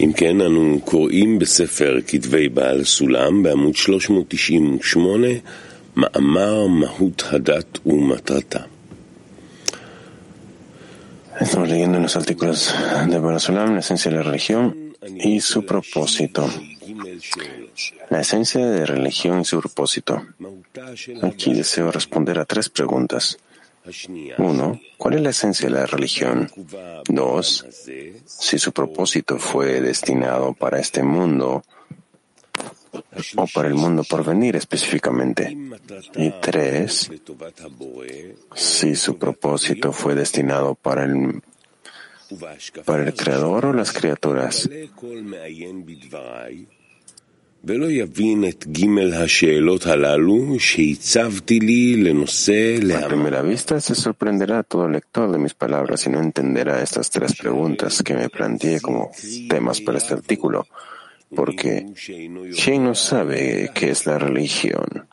[0.00, 5.28] אם כן, אנו קוראים בספר כתבי בעל סולם בעמוד 398,
[5.96, 8.58] מאמר מהות הדת ומטרתה.
[11.40, 12.74] Estamos leyendo en los artículos
[13.08, 14.92] de Barasolam la esencia de la religión
[15.30, 16.48] y su propósito.
[18.10, 20.22] La esencia de religión y su propósito.
[21.22, 23.38] Aquí deseo responder a tres preguntas.
[24.37, 26.49] Uno, ¿cuál es la esencia de la religión?
[27.07, 27.65] Dos,
[28.25, 31.63] si su propósito fue destinado para este mundo
[33.35, 35.55] o para el mundo por venir específicamente.
[36.15, 37.09] Y tres,
[38.55, 41.41] si su propósito fue destinado para el,
[42.85, 44.69] para el creador o las criaturas.
[52.95, 57.35] A primera vista se sorprenderá todo lector de mis palabras y no entenderá estas tres
[57.35, 59.11] preguntas que me planteé como
[59.49, 60.65] temas para este artículo,
[61.35, 61.87] porque
[62.63, 65.05] ¿quién no sabe qué es la religión?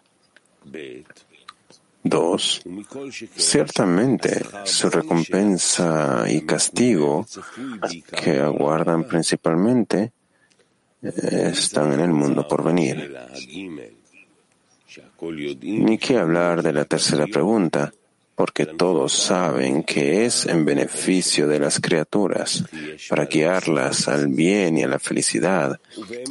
[2.05, 2.63] Dos,
[3.35, 7.27] ciertamente su recompensa y castigo
[8.23, 10.13] que aguardan principalmente
[11.05, 13.17] están en el mundo por venir.
[15.63, 17.93] Ni que hablar de la tercera pregunta,
[18.35, 22.65] porque todos saben que es en beneficio de las criaturas,
[23.09, 25.79] para guiarlas al bien y a la felicidad.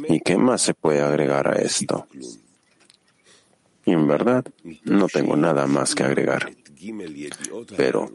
[0.08, 2.06] ¿Y qué más se puede agregar a esto?
[3.86, 4.44] Y en verdad,
[4.84, 6.50] no tengo nada más que agregar.
[7.76, 8.10] Pero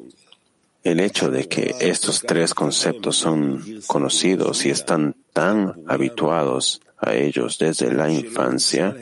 [0.91, 7.57] el hecho de que estos tres conceptos son conocidos y están tan habituados a ellos
[7.57, 8.95] desde la infancia,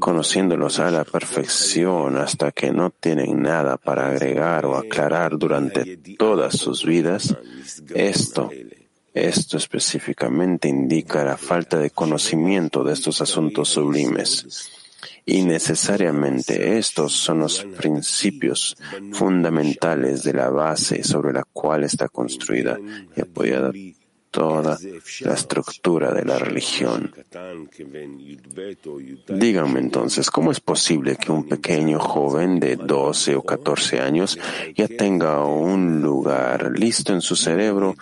[0.00, 6.56] conociéndolos a la perfección hasta que no tienen nada para agregar o aclarar durante todas
[6.56, 7.36] sus vidas,
[7.94, 8.50] esto,
[9.12, 14.83] esto específicamente indica la falta de conocimiento de estos asuntos sublimes.
[15.26, 18.76] Y necesariamente estos son los principios
[19.12, 22.78] fundamentales de la base sobre la cual está construida
[23.16, 23.72] y apoyada
[24.34, 24.76] toda
[25.20, 27.14] la estructura de la religión.
[29.28, 34.36] Díganme entonces, ¿cómo es posible que un pequeño joven de 12 o 14 años
[34.74, 37.94] ya tenga un lugar listo en su cerebro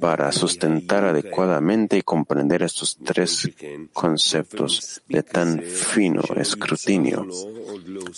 [0.00, 3.48] para sustentar adecuadamente y comprender estos tres
[3.92, 7.28] conceptos de tan fino escrutinio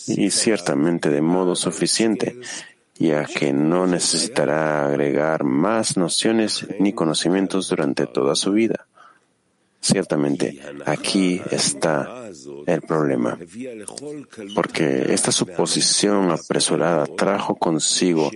[0.06, 2.34] y ciertamente de modo suficiente
[2.98, 8.86] ya que no necesitará agregar más nociones ni conocimientos durante toda su vida.
[9.80, 12.28] Ciertamente, aquí está
[12.66, 13.38] el problema,
[14.54, 18.30] porque esta suposición apresurada trajo consigo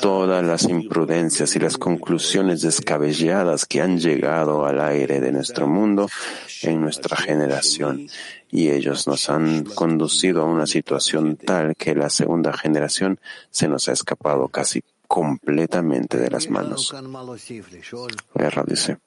[0.00, 6.08] todas las imprudencias y las conclusiones descabelladas que han llegado al aire de nuestro mundo
[6.62, 8.08] en nuestra generación,
[8.50, 13.20] y ellos nos han conducido a una situación tal que la segunda generación
[13.50, 16.94] se nos ha escapado casi completamente de las manos.
[18.34, 18.98] Guerra dice.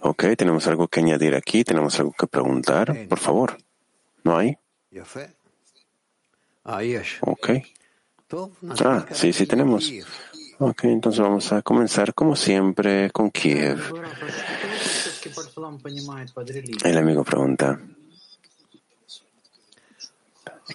[0.00, 3.58] Ok, tenemos algo que añadir aquí, tenemos algo que preguntar, por favor.
[4.24, 4.58] ¿No hay?
[7.22, 7.50] Ok.
[8.84, 9.92] Ah, sí, sí tenemos.
[10.58, 13.80] Ok, entonces vamos a comenzar como siempre con Kiev.
[16.84, 17.78] El amigo pregunta,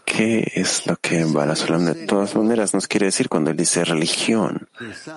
[0.03, 4.67] ¿Qué es lo que Balasolam de todas maneras nos quiere decir cuando él dice religión?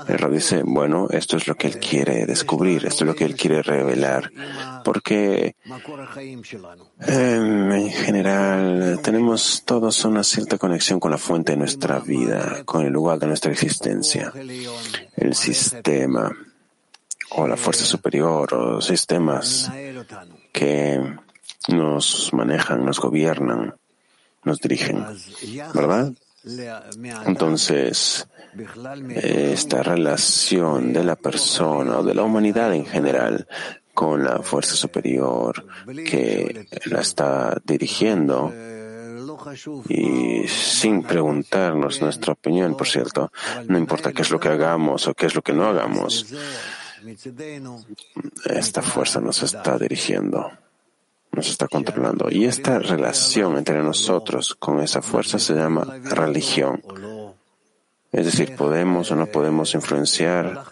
[0.06, 3.34] El dice, bueno, esto es lo que él quiere descubrir, esto es lo que él
[3.34, 4.30] quiere revelar,
[4.84, 5.56] porque
[7.00, 12.84] em, en general tenemos todos una cierta conexión con la fuente de nuestra vida, con
[12.84, 14.32] el lugar de nuestra existencia,
[15.16, 16.30] el sistema
[17.30, 19.70] o la fuerza superior o sistemas
[20.52, 21.00] que
[21.68, 23.74] nos manejan, nos gobiernan
[24.44, 25.04] nos dirigen,
[25.74, 26.12] ¿verdad?
[27.26, 28.26] Entonces,
[29.14, 33.46] esta relación de la persona o de la humanidad en general
[33.92, 35.66] con la fuerza superior
[36.04, 38.52] que la está dirigiendo
[39.88, 43.30] y sin preguntarnos nuestra opinión, por cierto,
[43.66, 46.26] no importa qué es lo que hagamos o qué es lo que no hagamos,
[48.46, 50.50] esta fuerza nos está dirigiendo
[51.32, 52.28] nos está controlando.
[52.30, 56.82] Y esta relación entre nosotros con esa fuerza se llama religión.
[58.10, 60.64] Es decir, podemos o no podemos influenciar,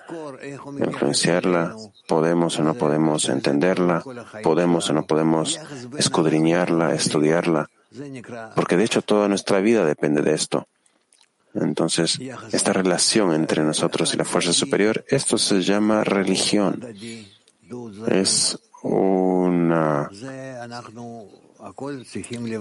[0.78, 1.76] influenciarla,
[2.08, 4.02] podemos o no podemos entenderla,
[4.43, 5.61] podemos o no podemos
[5.99, 7.69] escudriñarla, estudiarla,
[8.55, 10.67] porque de hecho toda nuestra vida depende de esto.
[11.60, 12.18] Entonces,
[12.52, 16.82] esta relación entre nosotros y la fuerza superior, esto se llama religión.
[18.08, 20.10] Es una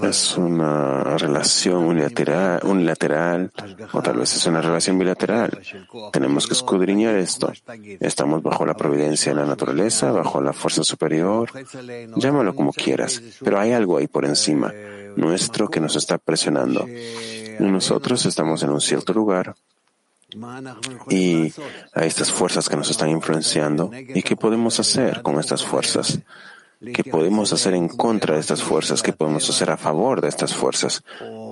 [0.03, 3.51] es una relación unilateral, unilateral
[3.91, 5.61] o tal vez es una relación bilateral.
[6.11, 7.51] Tenemos que escudriñar esto.
[7.99, 11.49] Estamos bajo la providencia de la naturaleza, bajo la fuerza superior.
[12.15, 14.73] Llámalo como quieras, pero hay algo ahí por encima,
[15.15, 16.87] nuestro, que nos está presionando.
[17.59, 19.55] Nosotros estamos en un cierto lugar
[21.09, 21.53] y
[21.93, 23.91] hay estas fuerzas que nos están influenciando.
[23.93, 26.19] ¿Y qué podemos hacer con estas fuerzas?
[26.93, 29.01] ¿Qué podemos hacer en contra de estas fuerzas?
[29.01, 31.03] ¿Qué podemos hacer a favor de estas fuerzas?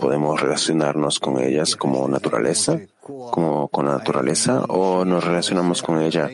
[0.02, 6.30] ¿Podemos relacionarnos con ellas como naturaleza, como con la naturaleza, o nos relacionamos con ella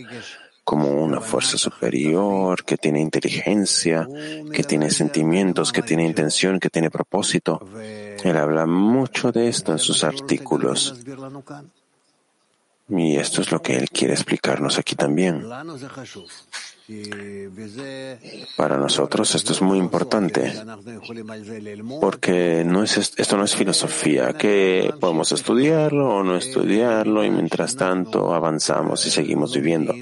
[0.69, 4.07] como una fuerza superior que tiene inteligencia,
[4.53, 7.59] que tiene sentimientos, que tiene intención, que tiene propósito?
[8.23, 10.93] Él habla mucho de esto en sus artículos.
[12.87, 15.43] Y esto es lo que él quiere explicarnos aquí también.
[18.57, 20.53] Para nosotros esto es muy importante,
[22.01, 27.75] porque no es, esto no es filosofía, que podemos estudiarlo o no estudiarlo y mientras
[27.75, 29.93] tanto avanzamos y seguimos viviendo.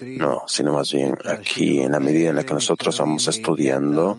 [0.00, 4.18] No, sino más bien aquí en la medida en la que nosotros vamos estudiando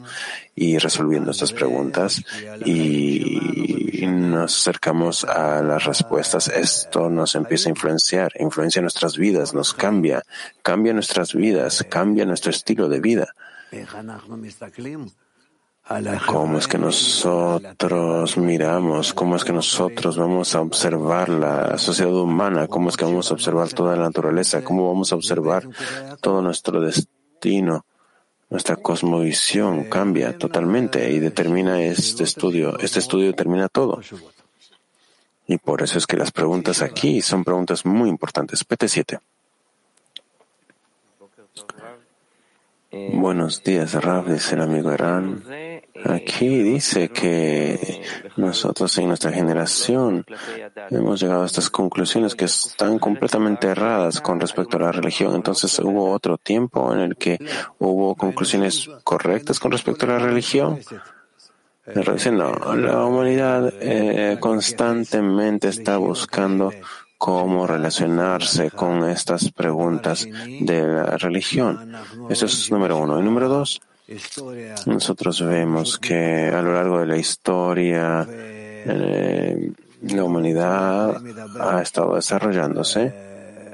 [0.55, 2.23] y resolviendo estas preguntas
[2.65, 9.73] y nos acercamos a las respuestas, esto nos empieza a influenciar, influencia nuestras vidas, nos
[9.73, 10.23] cambia,
[10.61, 13.35] cambia nuestras vidas, cambia nuestro estilo de vida.
[16.25, 19.13] ¿Cómo es que nosotros miramos?
[19.13, 22.67] ¿Cómo es que nosotros vamos a observar la sociedad humana?
[22.67, 24.63] ¿Cómo es que vamos a observar toda la naturaleza?
[24.63, 25.67] ¿Cómo vamos a observar
[26.21, 27.85] todo nuestro destino?
[28.51, 32.77] Nuestra cosmovisión cambia totalmente y determina este estudio.
[32.79, 34.01] Este estudio determina todo.
[35.47, 38.67] Y por eso es que las preguntas aquí son preguntas muy importantes.
[38.67, 39.19] PT7.
[43.13, 45.41] Buenos días, Rav, dice el amigo Irán.
[46.05, 48.01] Aquí dice que
[48.37, 50.25] nosotros en nuestra generación
[50.89, 55.35] hemos llegado a estas conclusiones que están completamente erradas con respecto a la religión.
[55.35, 57.37] Entonces hubo otro tiempo en el que
[57.79, 60.79] hubo conclusiones correctas con respecto a la religión.
[62.31, 66.71] no, la humanidad eh, constantemente está buscando
[67.21, 70.27] cómo relacionarse con estas preguntas
[70.61, 71.93] de la religión.
[72.29, 73.19] Eso es número uno.
[73.19, 73.79] Y número dos,
[74.85, 79.71] nosotros vemos que a lo largo de la historia eh,
[80.01, 81.21] la humanidad
[81.59, 83.13] ha estado desarrollándose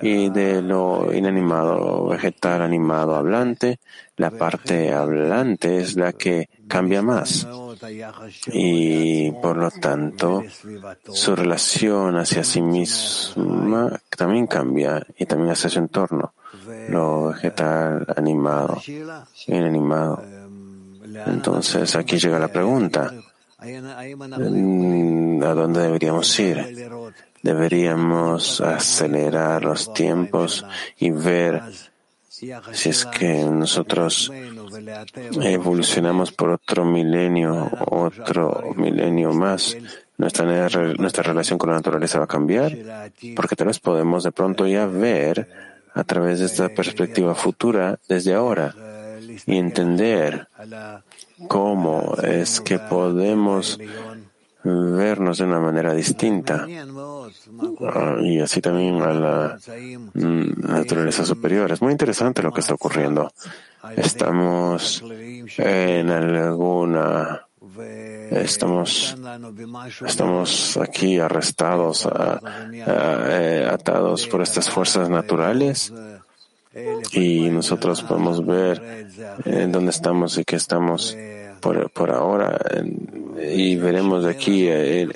[0.02, 3.80] y de lo inanimado, vegetal, animado, hablante,
[4.16, 7.48] la parte hablante es la que cambia más
[8.48, 10.44] y por lo tanto
[11.12, 16.34] su relación hacia sí misma también cambia y también hacia su entorno,
[16.90, 18.82] lo vegetal, animado,
[19.48, 20.24] inanimado.
[21.26, 23.14] Entonces aquí llega la pregunta,
[23.62, 26.90] mm, ¿a dónde deberíamos ir?
[27.42, 30.66] Deberíamos acelerar los tiempos
[30.98, 31.62] y ver
[32.74, 34.32] si es que nosotros
[35.42, 39.76] evolucionamos por otro milenio, otro milenio más,
[40.18, 40.46] nuestra,
[40.98, 42.78] nuestra relación con la naturaleza va a cambiar,
[43.36, 45.50] porque tal vez podemos de pronto ya ver
[45.94, 48.76] a través de esta perspectiva futura desde ahora
[49.46, 50.48] y entender
[51.48, 53.80] cómo es que podemos
[54.68, 56.66] vernos de una manera distinta
[57.94, 59.58] ah, y así también a la
[60.14, 61.72] mm, naturaleza superior.
[61.72, 63.32] Es muy interesante lo que está ocurriendo.
[63.96, 65.04] Estamos
[65.58, 67.48] en alguna
[68.32, 69.16] Estamos,
[70.06, 75.94] estamos aquí arrestados, eh, atados por estas fuerzas naturales
[77.14, 79.08] y nosotros podemos ver
[79.46, 81.16] en dónde estamos y qué estamos
[81.60, 82.60] por, por ahora
[83.42, 85.08] y veremos de aquí eh,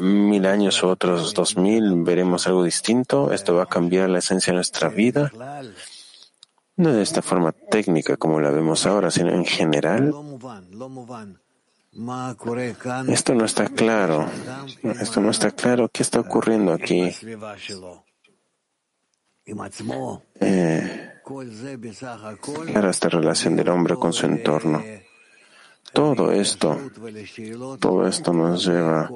[0.00, 3.32] mil años u otros dos mil veremos algo distinto.
[3.32, 5.30] Esto va a cambiar la esencia de nuestra vida.
[6.76, 10.14] No de esta forma técnica como la vemos ahora, sino en general.
[13.08, 14.26] Esto no está claro.
[15.00, 15.88] Esto no está claro.
[15.92, 17.10] ¿Qué está ocurriendo aquí?
[20.40, 21.09] Eh,
[22.66, 24.82] claro, esta relación del hombre con su entorno.
[25.92, 26.78] Todo esto,
[27.80, 29.10] todo esto nos lleva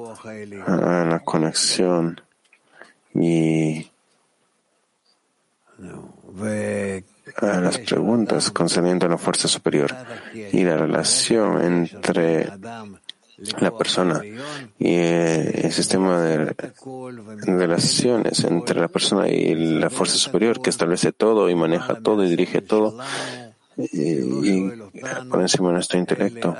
[0.67, 2.19] a la conexión
[3.13, 3.89] y
[7.41, 9.95] a las preguntas concernientes a la fuerza superior
[10.33, 12.49] y la relación entre
[13.59, 14.21] la persona.
[14.79, 16.55] Y eh, el sistema de
[17.45, 22.29] relaciones entre la persona y la fuerza superior que establece todo y maneja todo y
[22.29, 22.97] dirige todo
[23.77, 24.69] y,
[25.29, 26.55] por encima de nuestro intelecto,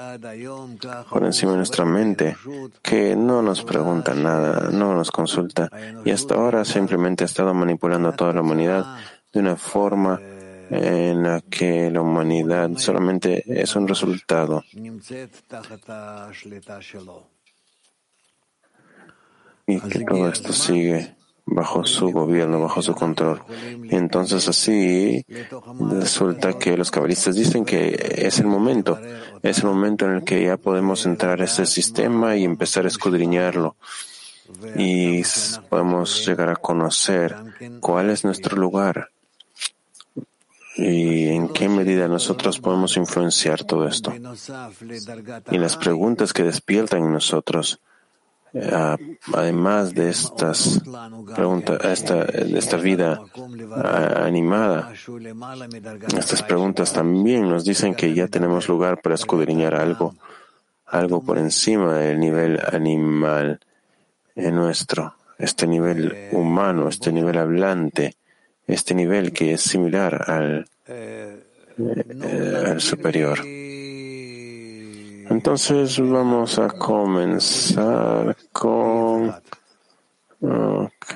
[1.09, 2.35] por encima de nuestra mente,
[2.81, 5.69] que no nos pregunta nada, no nos consulta
[6.03, 8.97] y hasta ahora simplemente ha estado manipulando a toda la humanidad
[9.31, 10.19] de una forma
[10.69, 14.63] en la que la humanidad solamente es un resultado.
[19.67, 23.41] Y que todo esto sigue bajo su gobierno, bajo su control.
[23.89, 25.25] Entonces así
[25.89, 28.99] resulta que los cabalistas dicen que es el momento,
[29.43, 32.89] es el momento en el que ya podemos entrar a este sistema y empezar a
[32.89, 33.75] escudriñarlo.
[34.75, 35.23] Y
[35.69, 37.35] podemos llegar a conocer
[37.79, 39.09] cuál es nuestro lugar
[40.77, 44.13] y en qué medida nosotros podemos influenciar todo esto.
[45.51, 47.79] Y las preguntas que despiertan en nosotros,
[48.53, 48.71] eh,
[49.33, 50.81] además de estas
[51.33, 53.21] preguntas, esta, esta vida
[54.15, 54.93] animada,
[56.17, 60.15] estas preguntas también nos dicen que ya tenemos lugar para escudriñar algo,
[60.85, 63.61] algo por encima del nivel animal
[64.35, 68.15] en nuestro, este nivel humano, este nivel hablante
[68.66, 71.44] este nivel que es similar al, eh,
[72.66, 73.40] al superior.
[75.30, 79.34] Entonces vamos a comenzar con...
[80.42, 81.14] Ok,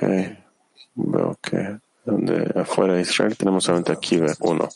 [0.95, 4.69] veo que donde afuera de Israel tenemos solamente aquí uno.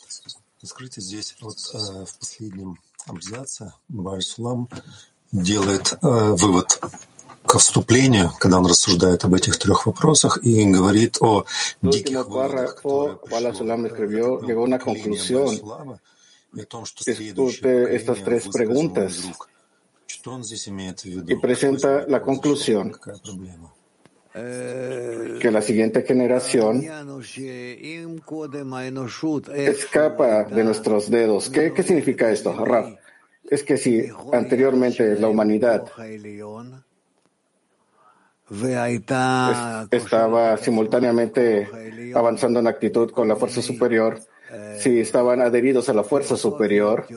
[0.62, 2.76] Скажите, здесь вот в последнем
[3.06, 4.68] абзаце Барсулам
[5.32, 6.78] делает вывод
[7.46, 11.44] к вступлению, когда он рассуждает об этих трех вопросах и говорит о
[11.82, 12.80] диких выводах,
[13.86, 15.60] escribió, llegó a una conclusión
[16.52, 19.30] discute estas tres preguntas
[21.26, 22.92] y presenta la conclusión
[24.32, 26.84] que la siguiente generación
[29.54, 31.50] escapa de nuestros dedos.
[31.50, 32.94] ¿Qué, qué significa esto, Raf?
[33.50, 35.86] Es que si anteriormente la humanidad
[39.91, 41.67] estaba simultáneamente
[42.13, 44.19] avanzando en actitud con la fuerza superior,
[44.77, 47.07] si estaban adheridos a la fuerza superior.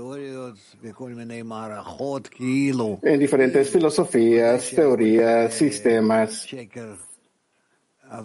[3.02, 6.46] en diferentes filosofías, teorías, sistemas,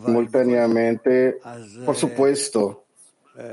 [0.06, 1.40] simultáneamente,
[1.86, 2.86] por supuesto,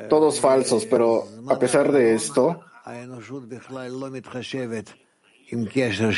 [0.08, 2.60] todos falsos, pero a pesar de esto,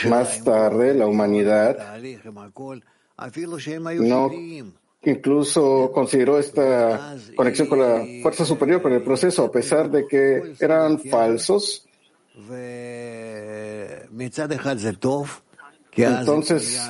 [0.09, 1.79] más tarde la humanidad
[4.01, 4.31] no
[5.05, 10.55] incluso consideró esta conexión con la fuerza superior para el proceso, a pesar de que
[10.61, 11.89] eran falsos.
[15.95, 16.81] Entonces,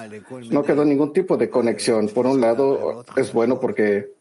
[0.51, 2.09] no quedó ningún tipo de conexión.
[2.09, 4.13] Por un lado, es bueno porque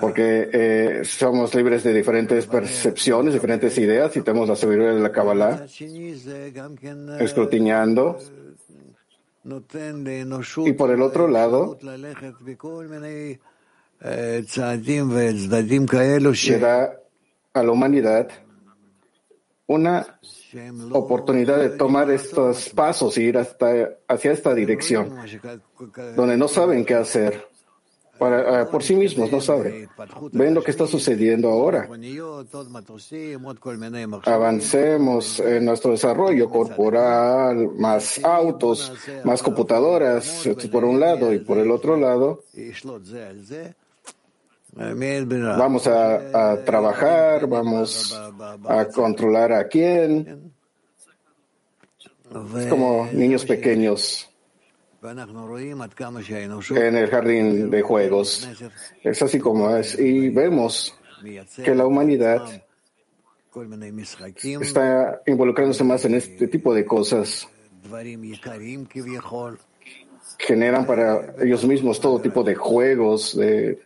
[0.00, 5.10] porque eh, somos libres de diferentes percepciones, diferentes ideas y tenemos la seguridad de la
[5.10, 5.66] Kabbalah,
[7.18, 8.18] escrutinando.
[10.64, 11.78] Y por el otro lado,
[16.50, 16.92] le da
[17.54, 18.28] a la humanidad
[19.66, 20.18] una
[20.92, 25.14] oportunidad de tomar estos pasos y ir hasta, hacia esta dirección,
[26.14, 27.55] donde no saben qué hacer
[28.18, 29.88] para, ah, por sí mismos, no sabe.
[30.32, 31.88] Ven lo que está sucediendo ahora.
[34.24, 38.92] Avancemos en nuestro desarrollo corporal, más autos,
[39.24, 42.42] más computadoras, por un lado, y por el otro lado,
[44.74, 48.18] vamos a, a trabajar, vamos
[48.68, 50.52] a controlar a quién.
[52.58, 54.25] Es como niños pequeños
[56.70, 58.48] en el jardín de juegos.
[59.02, 59.98] Es así como es.
[59.98, 60.94] Y vemos
[61.64, 62.42] que la humanidad
[64.60, 67.48] está involucrándose más en este tipo de cosas.
[70.38, 73.80] Generan para ellos mismos todo tipo de juegos, de,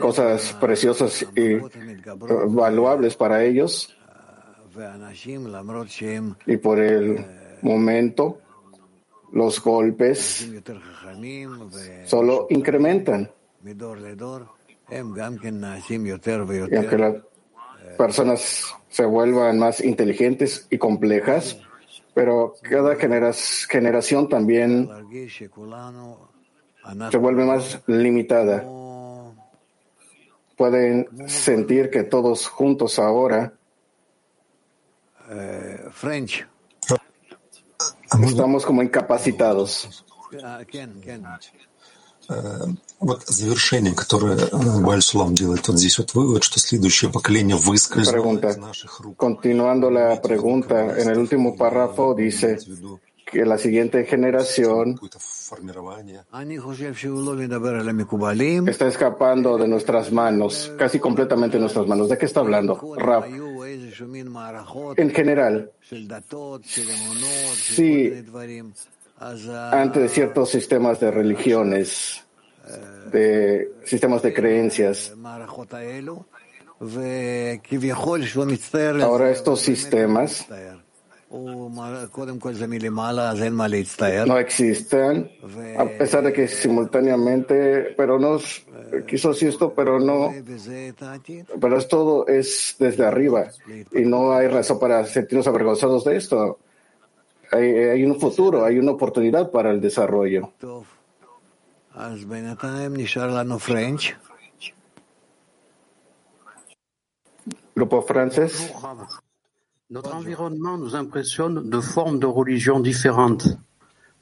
[0.00, 1.54] cosas preciosas y
[2.48, 3.96] valuables para ellos.
[6.46, 7.24] Y por el
[7.62, 8.40] momento,
[9.34, 10.48] los golpes
[12.04, 13.30] solo incrementan.
[13.64, 13.70] Y
[16.76, 17.14] aunque las
[17.98, 21.58] personas se vuelvan más inteligentes y complejas,
[22.14, 24.88] pero cada generación también
[27.10, 28.64] se vuelve más limitada.
[30.56, 33.52] pueden sentir que todos juntos ahora
[35.90, 36.46] French.
[38.22, 40.04] Estamos como incapacitados.
[43.00, 44.38] Вот завершение, которое
[44.80, 48.50] Баль Сулам делает вот здесь вот вывод, что следующее поколение Pregunta.
[48.50, 49.16] из наших рук.
[49.18, 52.58] Continuando la pregunta, en el último párrafo dice
[53.34, 54.94] que la siguiente generación
[58.68, 62.08] está escapando de nuestras manos, casi completamente de nuestras manos.
[62.08, 62.94] ¿De qué está hablando?
[62.96, 63.24] Rab.
[64.96, 65.72] En general,
[67.56, 68.24] sí,
[69.72, 72.24] ante ciertos sistemas de religiones,
[73.10, 75.12] de sistemas de creencias,
[79.02, 80.46] ahora estos sistemas
[84.26, 85.30] no existen,
[85.76, 88.64] a pesar de que simultáneamente, pero nos
[89.06, 90.32] quiso esto, pero no,
[91.60, 93.48] pero es todo es desde arriba
[93.92, 96.58] y no hay razón para sentirnos avergonzados de esto.
[97.50, 100.52] Hay, hay un futuro, hay una oportunidad para el desarrollo.
[107.74, 108.72] Grupo francés.
[109.90, 113.58] Notre environnement nous impressionne de formes de religions différentes.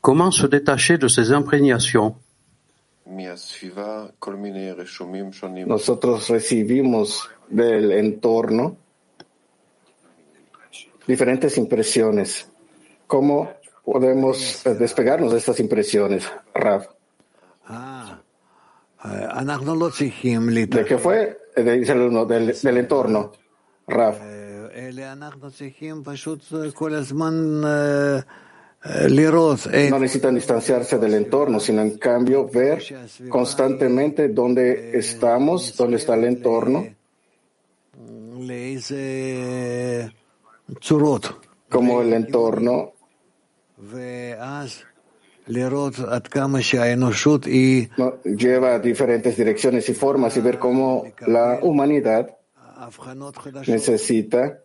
[0.01, 2.17] Comment se détacher de ces imprégnations?
[5.67, 8.77] Nosotros recibimos del entorno
[11.07, 12.51] diferentes impresiones.
[13.07, 13.53] ¿Cómo
[13.85, 16.89] podemos despegarnos de estas impresiones, Rav?
[17.67, 18.21] Ah,
[19.05, 21.39] eh, ¿De qué fue?
[21.55, 23.33] Eh, dice el alumno, del, entorno,
[23.87, 24.17] Rav.
[24.23, 24.42] Eh,
[29.91, 32.83] No necesitan distanciarse del entorno, sino en cambio ver
[33.29, 36.87] constantemente dónde estamos, dónde está el entorno.
[41.69, 42.93] Como el entorno.
[48.25, 52.37] Lleva a diferentes direcciones y formas y ver cómo la humanidad
[53.67, 54.62] necesita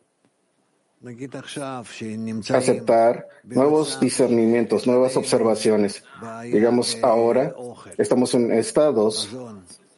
[2.49, 6.03] aceptar nuevos discernimientos, nuevas observaciones.
[6.43, 7.53] Digamos, ahora
[7.97, 9.29] estamos en estados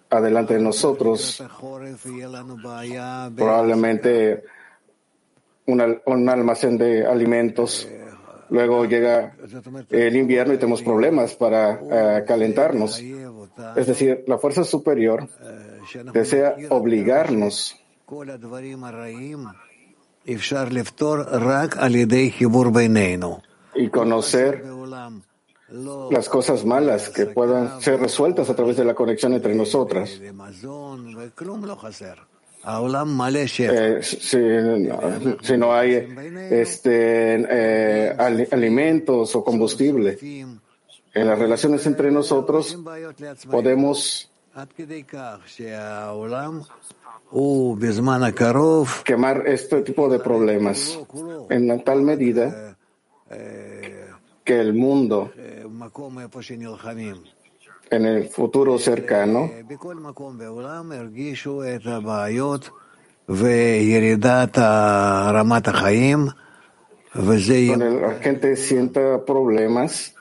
[0.10, 1.44] adelante de nosotros.
[3.36, 4.44] Probablemente
[5.66, 7.88] un, almacén de alimentos.
[8.50, 9.36] Luego llega
[9.90, 13.00] el invierno y tenemos problemas para eh, calentarnos.
[13.76, 15.30] Es decir, la fuerza superior
[16.12, 17.76] desea obligarnos
[23.76, 24.64] y conocer
[26.12, 30.20] las cosas malas que puedan ser resueltas a través de la conexión entre nosotras.
[33.72, 35.94] Eh, si, no, hay
[36.52, 42.78] este, eh, alimentos o combustible en las relaciones entre nosotros,
[43.50, 44.30] podemos
[49.04, 51.00] quemar este tipo de problemas
[51.50, 52.78] en tal medida
[54.44, 55.32] que el mundo
[57.92, 59.52] en el futuro cercano
[67.14, 70.14] donde la gente sienta problemas.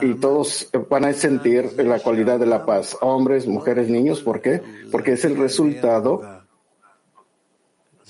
[0.00, 4.40] Y, y, todos van a sentir la cualidad de la paz, hombres, mujeres, niños, ¿por
[4.40, 4.62] qué?
[4.90, 6.22] Porque es el resultado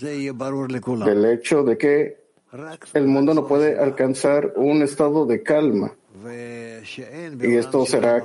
[0.01, 2.19] del hecho de que
[2.95, 5.93] el mundo no puede alcanzar un estado de calma.
[6.25, 8.23] Y esto será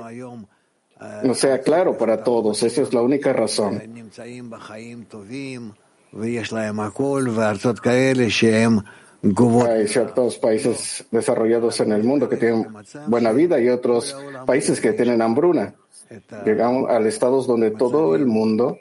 [1.22, 3.82] no sea claro para todos, esa es la única razón.
[9.66, 12.68] Hay ciertos países desarrollados en el mundo que tienen
[13.08, 15.74] buena vida y otros países que tienen hambruna.
[16.44, 18.78] Llegamos a estados donde todo el mundo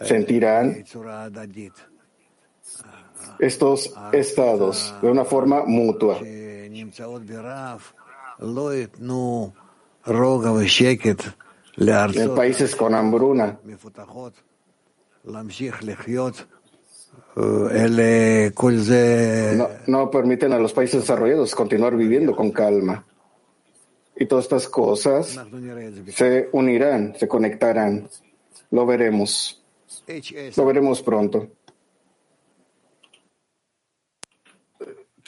[0.00, 0.84] sentirán
[3.38, 6.18] estos estados de una forma mutua.
[12.16, 13.58] En países con hambruna
[19.57, 23.05] no, no permiten a los países desarrollados continuar viviendo con calma.
[24.15, 26.01] Y todas estas cosas אנחנו נראה את זה.
[26.11, 28.09] se unirán, se conectarán.
[28.71, 29.63] Lo veremos,
[30.07, 31.47] HS, lo veremos pronto.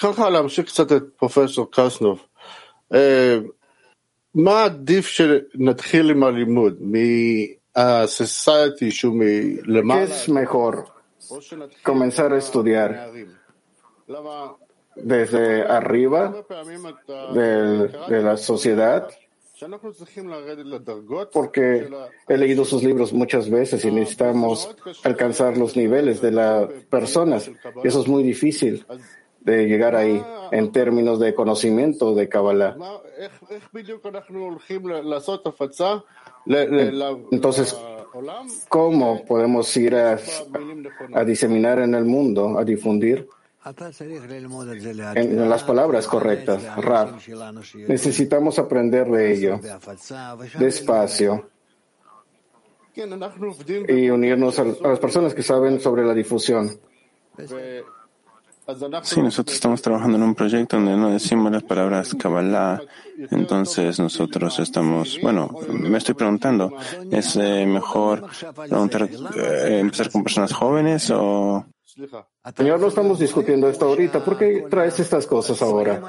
[0.02, 2.26] ככה להמשיך קצת את פרופסור קסנוב.
[2.94, 3.38] אה,
[4.36, 6.78] מה עדיף שנתחיל עם הלימוד?
[10.07, 10.87] ¿Qué es mejor?
[11.83, 13.13] Comenzar a estudiar
[14.95, 16.35] desde arriba
[17.35, 19.09] de, de la sociedad,
[21.33, 21.89] porque
[22.29, 27.51] he leído sus libros muchas veces y necesitamos alcanzar los niveles de las personas.
[27.85, 28.87] Eso es muy difícil
[29.41, 32.77] de llegar ahí en términos de conocimiento de Kabbalah.
[36.47, 37.77] Entonces,
[38.69, 40.19] ¿cómo podemos ir a,
[41.15, 43.29] a diseminar en el mundo, a difundir?
[45.15, 47.17] en, las palabras correctas, Rab.
[47.89, 49.61] Necesitamos aprender de ello,
[50.59, 51.51] despacio,
[53.89, 56.79] y unirnos a, las personas que saben sobre la difusión.
[59.03, 62.83] Si nosotros estamos trabajando en un proyecto donde no decimos las palabras Kabbalah,
[63.31, 66.73] entonces nosotros estamos, bueno, me estoy preguntando,
[67.11, 68.29] ¿es eh, mejor
[69.37, 71.65] eh, empezar con personas jóvenes o...
[72.57, 74.25] Señor, no estamos discutiendo esto ahorita.
[74.25, 76.03] ¿Por qué traes estas cosas ahora?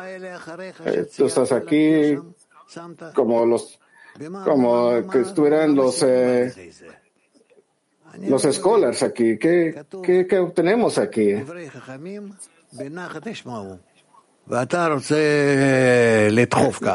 [0.85, 2.17] Eh, tú estás aquí
[3.13, 3.79] como los,
[4.43, 6.03] como que estuvieran los
[8.19, 9.37] los scholars aquí.
[9.37, 11.31] ¿Qué, qué, qué obtenemos aquí?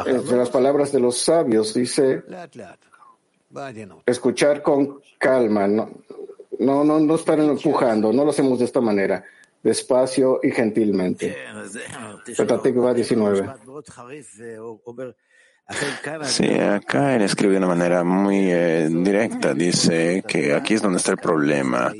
[0.07, 2.23] Entre las palabras de los sabios dice
[4.05, 5.91] escuchar con calma, no,
[6.59, 9.23] no, no, no estar empujando, no lo hacemos de esta manera,
[9.61, 11.35] despacio y gentilmente.
[12.35, 13.49] Petatikva 19.
[16.25, 19.53] Sí, acá él escribe de una manera muy eh, directa.
[19.53, 21.93] Dice que aquí es donde está el problema,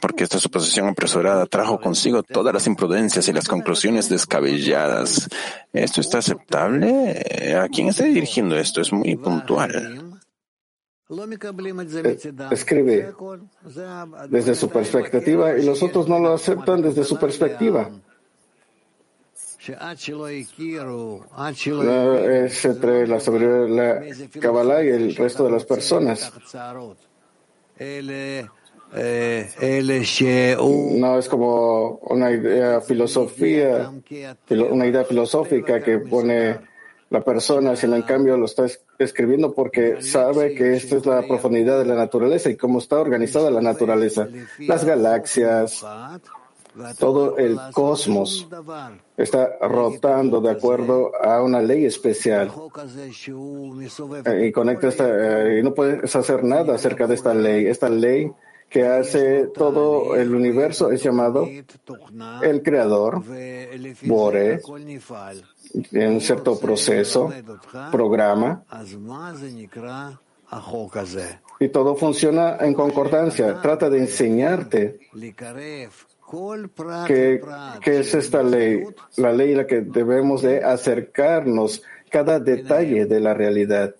[0.00, 5.28] porque esta suposición apresurada trajo consigo todas las imprudencias y las conclusiones descabelladas.
[5.72, 7.54] ¿Esto está aceptable?
[7.60, 8.80] ¿A quién está dirigiendo esto?
[8.80, 10.16] Es muy puntual.
[11.08, 12.18] Eh,
[12.50, 13.14] escribe
[14.28, 17.90] desde su perspectiva y los otros no lo aceptan desde su perspectiva
[22.44, 24.02] es entre la, sobre la
[24.40, 26.32] Kabbalah y el resto de las personas.
[30.98, 33.92] No es como una idea filosofía,
[34.50, 36.58] una idea filosófica que pone
[37.10, 38.66] la persona, sino en cambio lo está
[38.98, 43.50] escribiendo porque sabe que esta es la profundidad de la naturaleza y cómo está organizada
[43.50, 45.84] la naturaleza, las galaxias,
[46.98, 48.46] todo el cosmos
[49.16, 52.52] está rotando de acuerdo a una ley especial.
[54.40, 57.66] Y conecta esta, eh, y no puedes hacer nada acerca de esta ley.
[57.66, 58.30] Esta ley
[58.68, 61.48] que hace todo el universo es llamado
[62.42, 63.22] el creador,
[64.02, 64.60] Bore,
[65.92, 67.32] en un cierto proceso,
[67.90, 68.64] programa,
[71.58, 73.60] y todo funciona en concordancia.
[73.60, 74.98] Trata de enseñarte
[77.06, 77.40] que,
[77.80, 78.84] que es esta ley,
[79.16, 83.94] la ley en la que debemos de acercarnos cada detalle de la realidad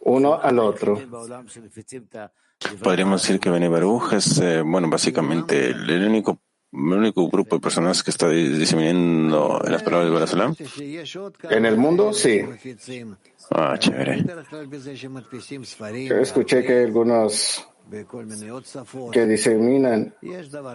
[0.00, 0.98] uno al otro.
[2.82, 6.38] Podríamos decir que Bene Baruch es, eh, bueno, básicamente el único,
[6.72, 10.54] el único grupo de personas que está diseminando las palabras de Barasalam.
[11.50, 12.40] En el mundo, sí.
[13.50, 14.24] Ah, chévere.
[16.20, 17.66] Escuché que algunos
[19.12, 20.14] que diseminan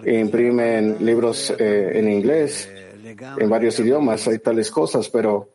[0.04, 2.70] e imprimen libros eh, en inglés,
[3.38, 5.48] en varios idiomas, hay tales cosas, pero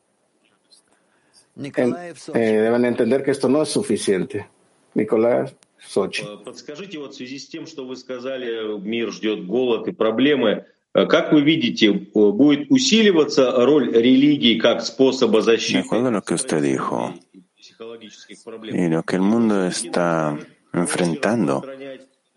[1.56, 4.48] eh, deben entender que esto no es suficiente.
[4.96, 6.24] Nicolás Sochi.
[6.44, 7.40] Подскажите, вот в связи
[16.12, 17.14] lo que usted dijo
[18.72, 20.38] y lo que el mundo está
[20.74, 21.64] enfrentando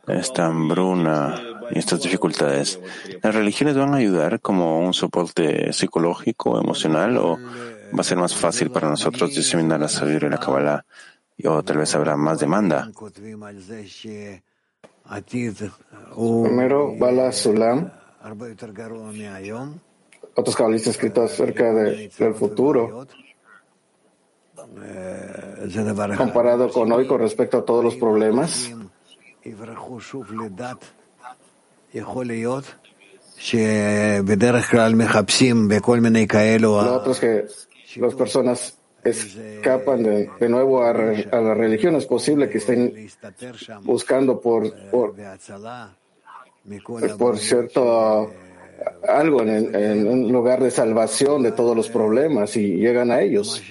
[0.06, 2.78] esta hambruna y estas dificultades.
[3.22, 8.34] ¿Las religiones van a ayudar como un soporte psicológico, emocional, o va a ser más
[8.34, 10.84] fácil para nosotros diseminar la sabiduría y la Kabbalah?
[11.44, 12.90] O tal vez habrá más demanda.
[16.14, 17.32] Primero, Bala
[20.36, 23.06] otros cabalistas escritos acerca de, del futuro,
[26.16, 28.72] comparado con hoy con respecto a todos los problemas.
[36.84, 37.46] Lo otros que
[37.96, 41.96] las personas escapan de, nuevo a, re, a, la religión.
[41.96, 43.08] Es posible que estén
[43.82, 45.14] buscando por, por
[47.18, 48.26] pues, cierto ah,
[49.08, 53.62] algo en, un lugar de salvación de todos los problemas y llegan a ellos.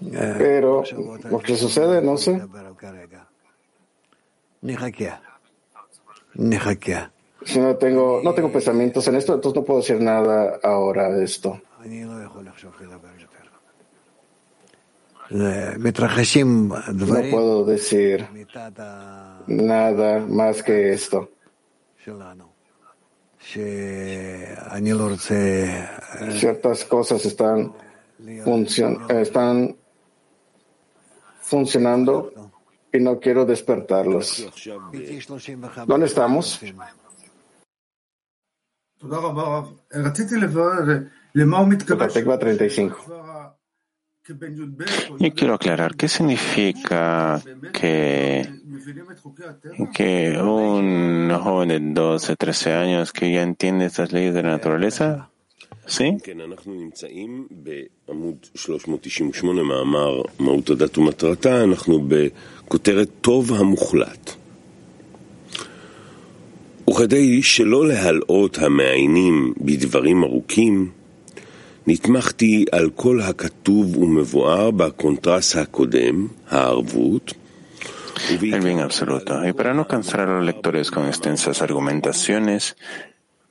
[0.00, 0.82] Pero
[1.30, 2.42] lo que sucede, no sé.
[7.44, 11.24] Si no tengo, no tengo pensamientos en esto, entonces no puedo decir nada ahora de
[11.24, 11.60] esto.
[16.92, 18.26] No puedo decir
[19.46, 21.30] nada más que esto.
[26.38, 27.72] Ciertas cosas están,
[28.44, 29.76] funcion están
[31.40, 32.32] funcionando
[32.92, 34.48] y no quiero despertarlos.
[35.86, 36.60] ¿Dónde estamos?
[42.12, 43.25] Tekva 35.
[45.19, 47.41] Yo quiero aclarar qué significa
[47.73, 48.47] que,
[49.95, 55.31] que un joven de 12, 13 años que ya entiende estas leyes de la naturaleza,
[55.87, 56.17] ¿sí?
[56.45, 64.31] אנחנו נמצאים בעמוד 398 מאמר מהות הדת ומטרתה, אנחנו בכותרת טוב המוחלט.
[66.89, 70.91] וכדי שלא להלאות המעיינים בדברים ארוכים,
[71.87, 77.33] נתמכתי על כל הכתוב ומבואר בקונטרס הקודם, הערבות,
[78.29, 79.45] El bien absoluto.
[79.45, 82.75] Y para no cansar a los lectores con extensas argumentaciones,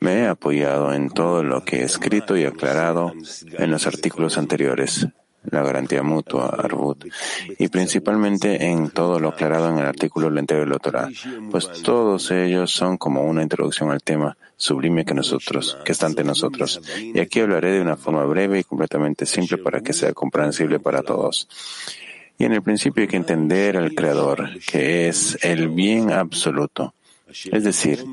[0.00, 3.12] me he apoyado en todo lo que he escrito y aclarado
[3.58, 5.08] en los artículos anteriores,
[5.51, 7.05] la garantía mutua, Arbut,
[7.57, 11.09] y principalmente en todo lo aclarado en el artículo anterior de la Torah,
[11.51, 16.23] pues todos ellos son como una introducción al tema sublime que nosotros, que está ante
[16.23, 16.81] nosotros.
[16.97, 21.01] Y aquí hablaré de una forma breve y completamente simple para que sea comprensible para
[21.01, 21.47] todos.
[22.37, 26.93] Y en el principio hay que entender al Creador, que es el bien absoluto.
[27.51, 28.03] Es decir,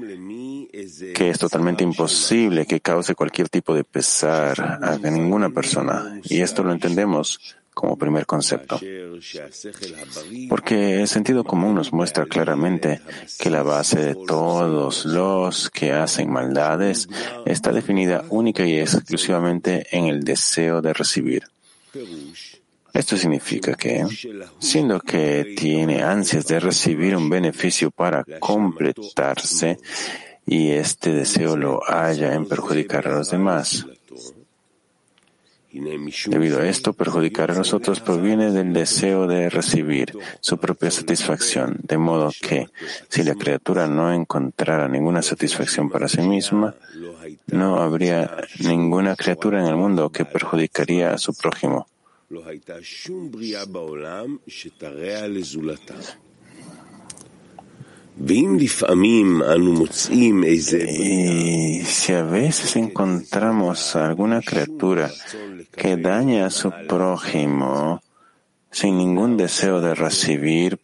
[1.14, 6.20] que es totalmente imposible que cause cualquier tipo de pesar a ninguna persona.
[6.24, 8.78] Y esto lo entendemos como primer concepto.
[10.48, 13.00] Porque el sentido común nos muestra claramente
[13.38, 17.08] que la base de todos los que hacen maldades
[17.46, 21.44] está definida única y exclusivamente en el deseo de recibir.
[22.92, 24.04] Esto significa que,
[24.58, 29.78] siendo que tiene ansias de recibir un beneficio para completarse,
[30.46, 33.86] y este deseo lo haya en perjudicar a los demás.
[36.26, 41.78] Debido a esto, perjudicar a los otros proviene del deseo de recibir su propia satisfacción,
[41.82, 42.68] de modo que
[43.08, 46.74] si la criatura no encontrara ninguna satisfacción para sí misma,
[47.46, 51.86] no habría ninguna criatura en el mundo que perjudicaría a su prójimo.
[60.10, 65.10] Y si a veces encontramos alguna criatura
[65.74, 68.02] que daña a su prójimo
[68.70, 70.78] sin ningún deseo de recibir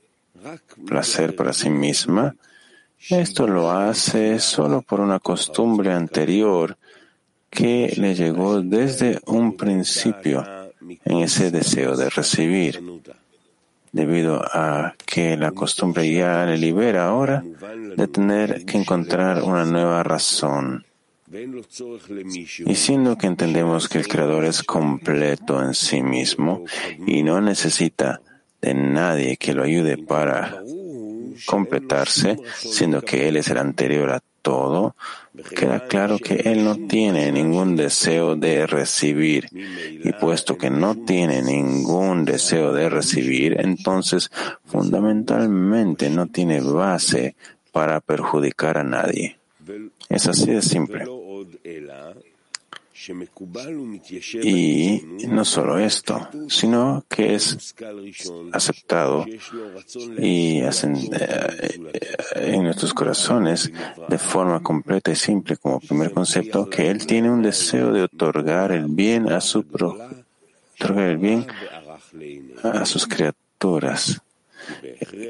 [0.87, 2.35] placer para sí misma,
[3.11, 6.77] esto lo hace solo por una costumbre anterior
[7.51, 10.45] que le llegó desde un principio
[11.05, 12.83] en ese deseo de recibir
[13.99, 17.43] debido a que la costumbre ya le libera ahora
[17.97, 20.85] de tener que encontrar una nueva razón.
[22.65, 26.65] Y siendo que entendemos que el Creador es completo en sí mismo
[27.07, 28.21] y no necesita
[28.63, 30.63] de nadie que lo ayude para
[31.47, 34.95] completarse, siendo que Él es el anterior a todo,
[35.55, 39.49] queda claro que él no tiene ningún deseo de recibir.
[39.53, 44.31] Y puesto que no tiene ningún deseo de recibir, entonces
[44.65, 47.37] fundamentalmente no tiene base
[47.73, 49.39] para perjudicar a nadie.
[50.09, 51.05] Es así de simple.
[54.43, 57.75] Y no solo esto, sino que es
[58.53, 59.25] aceptado
[60.19, 60.71] y eh,
[62.37, 63.71] en nuestros corazones
[64.09, 68.73] de forma completa y simple como primer concepto que Él tiene un deseo de otorgar
[68.73, 71.47] el bien a su otorgar el bien
[72.63, 74.23] a sus criaturas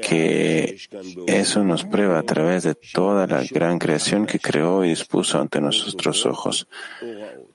[0.01, 0.77] que
[1.27, 5.61] eso nos prueba a través de toda la gran creación que creó y dispuso ante
[5.61, 6.67] nuestros ojos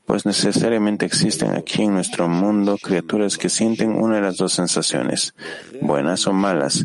[0.06, 5.34] pues necesariamente existen aquí en nuestro mundo criaturas que sienten una de las dos sensaciones,
[5.80, 6.84] buenas o malas,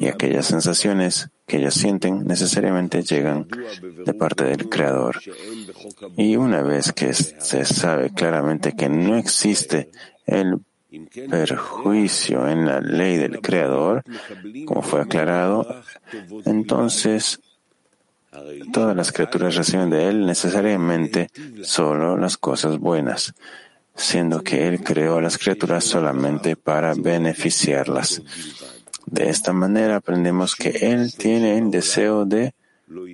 [0.00, 3.48] y aquellas sensaciones que ellas sienten necesariamente llegan
[4.04, 5.20] de parte del Creador.
[6.16, 9.90] Y una vez que se sabe claramente que no existe
[10.26, 10.60] el
[11.30, 14.04] perjuicio en la ley del Creador,
[14.66, 15.66] como fue aclarado,
[16.44, 17.40] entonces
[18.72, 21.30] todas las criaturas reciben de Él necesariamente
[21.62, 23.34] solo las cosas buenas,
[23.94, 28.22] siendo que Él creó a las criaturas solamente para beneficiarlas.
[29.06, 32.54] De esta manera aprendemos que Él tiene el deseo de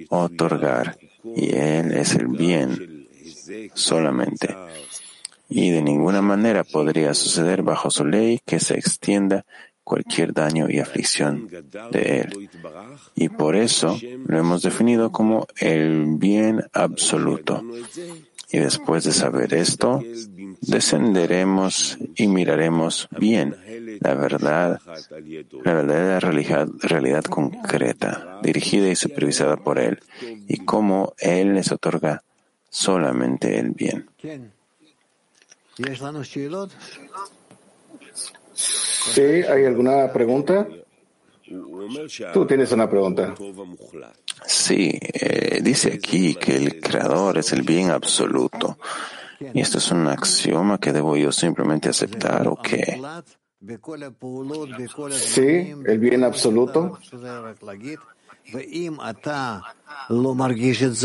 [0.09, 3.09] otorgar y Él es el bien
[3.74, 4.57] solamente.
[5.48, 9.44] Y de ninguna manera podría suceder bajo su ley que se extienda
[9.85, 11.49] cualquier daño y aflicción
[11.90, 12.51] de Él.
[13.14, 17.62] Y por eso lo hemos definido como el bien absoluto.
[18.51, 20.03] Y después de saber esto,
[20.61, 23.57] descenderemos y miraremos bien
[24.01, 24.81] la verdad,
[25.64, 30.01] la verdadera realidad, realidad concreta, dirigida y supervisada por Él,
[30.49, 32.23] y cómo Él les otorga
[32.68, 34.09] solamente el bien.
[39.12, 40.67] Sí, ¿hay alguna pregunta?
[42.33, 43.35] Tú tienes una pregunta.
[44.47, 48.79] Sí, eh, dice aquí que el creador es el bien absoluto.
[49.53, 53.01] ¿Y esto es un axioma que debo yo simplemente aceptar o qué?
[55.12, 56.99] Sí, el bien absoluto.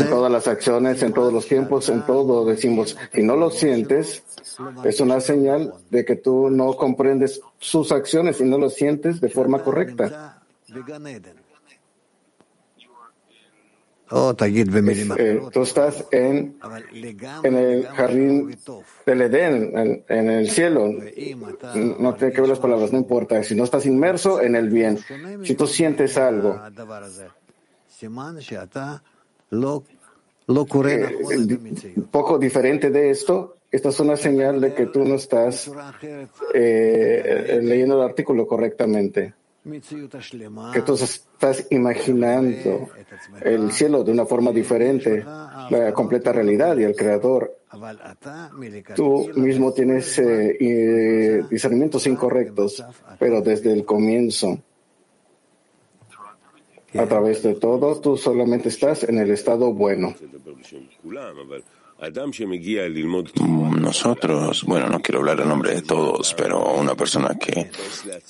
[0.04, 4.22] En todas las acciones, en todos los tiempos, en todo decimos, si no lo sientes,
[4.84, 9.28] es una señal de que tú no comprendes sus acciones y no lo sientes de
[9.28, 10.42] forma correcta.
[14.12, 16.58] Eh, tú estás en,
[17.44, 18.58] en el jardín
[19.06, 20.88] del Edén, en, en, el cielo.
[21.98, 23.42] No tiene que ver las palabras, no importa.
[23.44, 24.98] Si no estás inmerso en el bien,
[25.44, 26.60] si tú sientes algo,
[31.96, 35.70] un poco diferente de esto, esta es una señal de que tú no estás
[36.52, 39.34] eh, leyendo el artículo correctamente.
[40.72, 42.88] Que tú estás imaginando
[43.42, 47.58] el cielo de una forma diferente, la completa realidad y el creador.
[48.96, 52.82] Tú mismo tienes eh, discernimientos incorrectos,
[53.18, 54.58] pero desde el comienzo,
[56.94, 60.14] a través de todo, tú solamente estás en el estado bueno.
[63.78, 67.70] Nosotros, bueno, no quiero hablar en nombre de todos, pero una persona que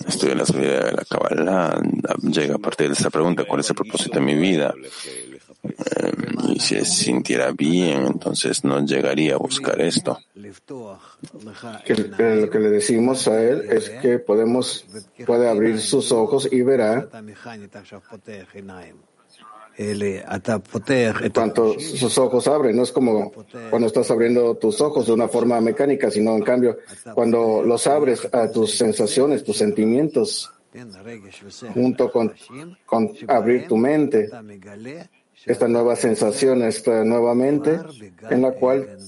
[0.09, 1.81] estudia la sabiduría de la Kabbalah
[2.21, 4.75] llega a partir de esta pregunta, ¿cuál es el propósito de mi vida?
[5.63, 6.13] Eh,
[6.55, 10.19] y se sintiera bien, entonces no llegaría a buscar esto.
[11.85, 14.87] Que, lo que le decimos a él es que podemos,
[15.27, 17.09] puede abrir sus ojos y verá
[21.33, 23.33] cuando sus ojos abren, no es como
[23.71, 26.79] cuando estás abriendo tus ojos de una forma mecánica, sino en cambio
[27.15, 30.53] cuando los abres a tus sensaciones, tus sentimientos,
[31.73, 32.33] junto con
[33.29, 34.29] abrir tu mente,
[35.47, 37.81] esta nueva sensación, esta nueva mente,
[38.31, 38.99] en la cual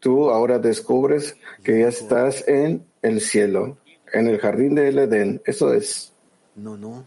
[0.00, 3.78] tú ahora descubres que ya estás en el cielo,
[4.12, 5.42] en el jardín del Edén.
[5.44, 6.12] Eso es.
[6.56, 7.06] No, no.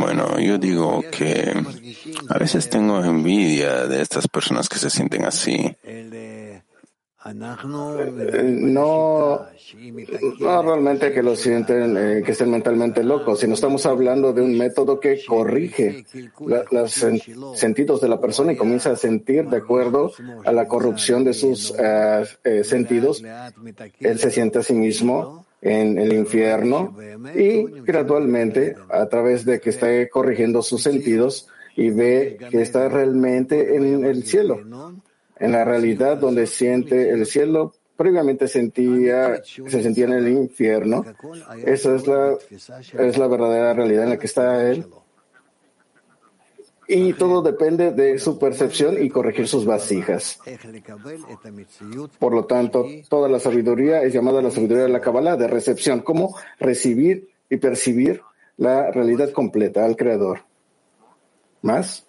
[0.00, 1.52] Bueno, yo digo que
[2.28, 5.76] a veces tengo envidia de estas personas que se sienten así.
[8.44, 9.46] No,
[10.40, 14.58] no realmente que lo sienten, eh, que estén mentalmente locos, sino estamos hablando de un
[14.58, 16.04] método que corrige
[16.70, 17.04] los
[17.54, 20.10] sentidos de la persona y comienza a sentir de acuerdo
[20.44, 23.22] a la corrupción de sus eh, eh, sentidos.
[24.00, 26.96] Él se siente a sí mismo en el infierno
[27.36, 33.76] y gradualmente, a través de que está corrigiendo sus sentidos y ve que está realmente
[33.76, 34.60] en el cielo,
[35.42, 41.04] en la realidad donde siente el cielo, previamente sentía, se sentía en el infierno.
[41.64, 44.86] Esa es la, es la verdadera realidad en la que está él
[46.88, 50.38] y todo depende de su percepción y corregir sus vasijas.
[52.18, 56.00] Por lo tanto, toda la sabiduría es llamada la sabiduría de la Kabbalah, de recepción,
[56.00, 58.20] cómo recibir y percibir
[58.56, 60.40] la realidad completa al Creador.
[61.62, 62.06] ¿Más?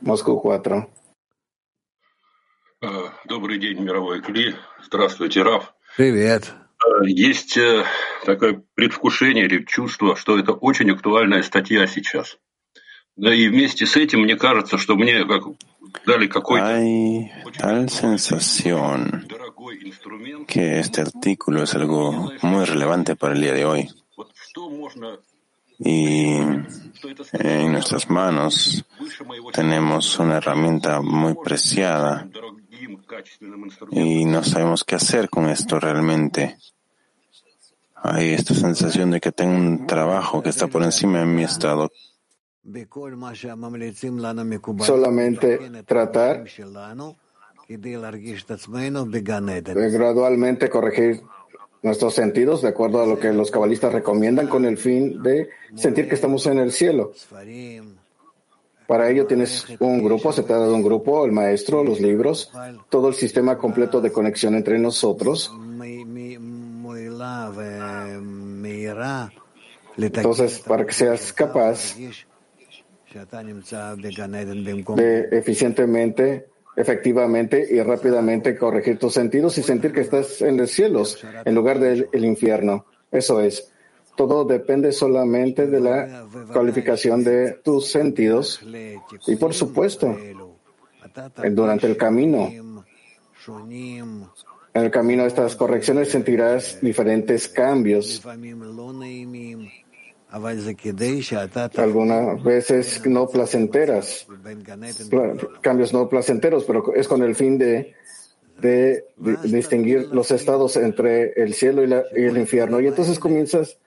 [0.00, 0.88] Moscú 4.
[3.26, 4.56] Добрый день, мировой Кли.
[4.82, 5.72] Здравствуйте, Раф.
[5.96, 6.52] Привет.
[7.04, 7.56] Есть
[8.26, 12.38] такое предвкушение или чувство, что это очень актуальная статья сейчас.
[13.16, 15.44] Да и вместе с этим мне кажется, что мне как
[16.06, 19.26] dale какой-то Hay tal sensación
[20.46, 23.88] que este artículo es algo muy relevante para el día de hoy.
[25.78, 26.66] Y eh,
[27.32, 28.84] en nuestras manos
[29.52, 32.28] tenemos una herramienta muy preciada
[33.90, 36.58] y no sabemos qué hacer con esto realmente.
[38.02, 41.90] Hay esta sensación de que tengo un trabajo que está por encima de mi estado
[44.78, 46.44] solamente tratar
[49.92, 51.22] gradualmente corregir
[51.82, 56.08] nuestros sentidos de acuerdo a lo que los cabalistas recomiendan con el fin de sentir
[56.08, 57.12] que estamos en el cielo.
[58.86, 62.50] Para ello tienes un grupo, se te ha dado un grupo, el maestro, los libros,
[62.88, 65.52] todo el sistema completo de conexión entre nosotros.
[69.96, 71.96] Entonces, para que seas capaz
[74.96, 76.46] de eficientemente
[76.80, 81.78] efectivamente y rápidamente corregir tus sentidos y sentir que estás en los cielos en lugar
[81.78, 82.86] del infierno.
[83.10, 83.70] Eso es.
[84.16, 88.60] Todo depende solamente de la calificación de tus sentidos
[89.26, 90.16] y, por supuesto,
[91.50, 92.50] durante el camino.
[94.72, 98.22] En el camino de estas correcciones sentirás diferentes cambios
[101.76, 104.26] algunas veces no placenteras,
[105.60, 107.94] cambios no placenteros, pero es con el fin de,
[108.60, 109.04] de,
[109.44, 112.80] distinguir los estados entre el cielo y, el infierno.
[112.80, 113.78] Y entonces comienzas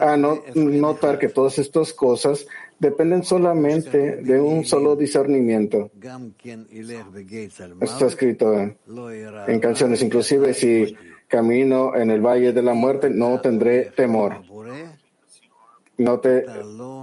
[0.00, 2.46] a no, notar que todas estas cosas
[2.78, 5.90] dependen solamente de un solo discernimiento.
[7.80, 10.96] Está escrito en canciones, inclusive si
[11.28, 14.40] camino en el valle de la muerte, no tendré temor
[15.98, 16.46] no te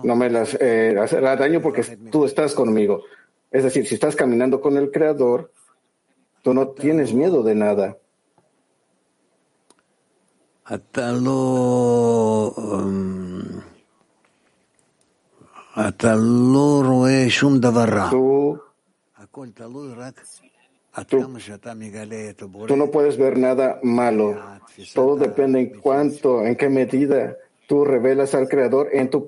[0.04, 3.04] no me las eh, hará daño porque tú estás conmigo.
[3.52, 5.52] Es decir, si estás caminando con el Creador,
[6.42, 7.98] tú no tienes miedo de nada.
[18.10, 18.62] Tú,
[22.68, 24.40] tú no puedes ver nada malo.
[24.94, 27.36] Todo depende en cuánto, en qué medida
[27.68, 29.28] tú revelas al Creador en tu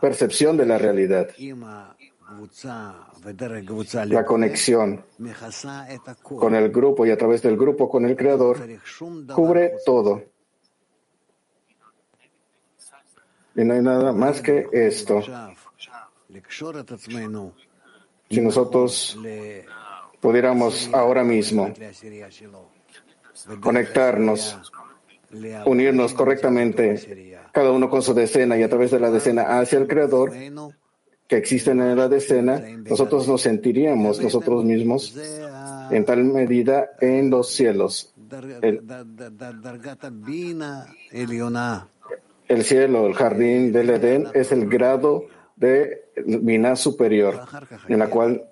[0.00, 1.28] percepción de la realidad.
[4.06, 5.04] La conexión
[6.22, 8.58] con el grupo y a través del grupo con el Creador
[9.34, 10.22] cubre todo.
[13.56, 15.20] Y no hay nada más que esto.
[18.30, 19.18] Si nosotros
[20.20, 21.72] pudiéramos ahora mismo
[23.60, 24.58] conectarnos,
[25.66, 29.86] unirnos correctamente cada uno con su decena y a través de la decena hacia el
[29.86, 30.32] Creador
[31.26, 35.14] que existen en la decena, nosotros nos sentiríamos nosotros mismos
[35.90, 38.14] en tal medida en los cielos.
[42.48, 45.26] El, cielo, el jardín del Edén, es el grado
[45.56, 47.40] de Vina superior
[47.88, 48.44] en la cual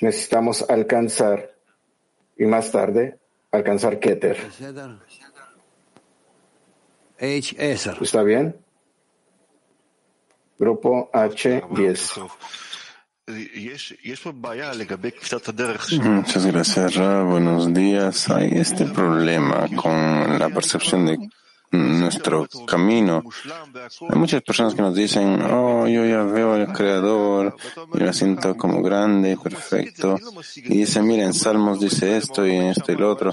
[0.00, 1.52] necesitamos alcanzar
[2.36, 3.18] y más tarde
[3.52, 4.36] alcanzar Keter.
[7.22, 8.56] ¿Está bien?
[10.58, 12.30] Grupo H10.
[16.02, 17.22] Muchas gracias, Ra.
[17.22, 18.28] Buenos días.
[18.28, 21.30] Hay este problema con la percepción de
[21.70, 23.22] nuestro camino.
[24.10, 27.54] Hay muchas personas que nos dicen, oh, yo ya veo al Creador,
[27.94, 30.18] y lo siento como grande, perfecto.
[30.56, 33.32] Y dicen, miren, Salmos dice esto y esto y lo otro.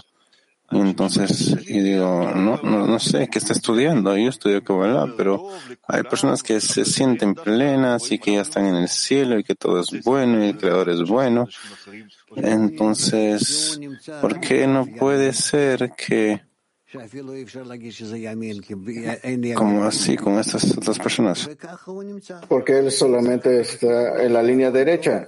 [0.71, 4.15] Entonces, y digo, no, no, no sé qué está estudiando.
[4.15, 5.49] Yo estudio Kabbalah, pero
[5.87, 9.55] hay personas que se sienten plenas y que ya están en el cielo y que
[9.55, 11.47] todo es bueno y el Creador es bueno.
[12.35, 13.79] Entonces,
[14.21, 16.41] ¿por qué no puede ser que
[19.55, 21.49] como así con estas otras personas?
[22.47, 25.27] Porque él solamente está en la línea derecha.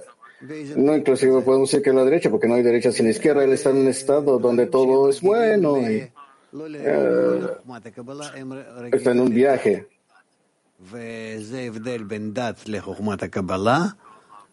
[0.76, 3.44] No, inclusive podemos decir que la derecha, porque no hay derecha sin izquierda.
[3.44, 5.78] Él está en un estado donde todo es bueno.
[5.78, 6.12] Y, eh,
[8.92, 9.86] está en un viaje.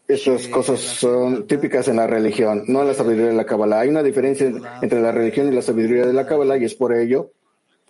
[0.07, 3.81] Estas cosas son típicas en la religión, no en la sabiduría de la Kabbalah.
[3.81, 6.93] Hay una diferencia entre la religión y la sabiduría de la Kabbalah y es por
[6.93, 7.31] ello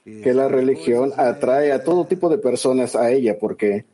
[0.03, 3.85] que la religión atrae a todo tipo de personas a ella, porque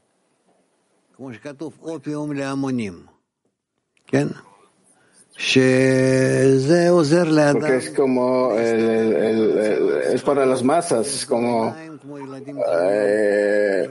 [7.60, 11.76] porque es como es para las masas, como
[12.82, 13.90] eh,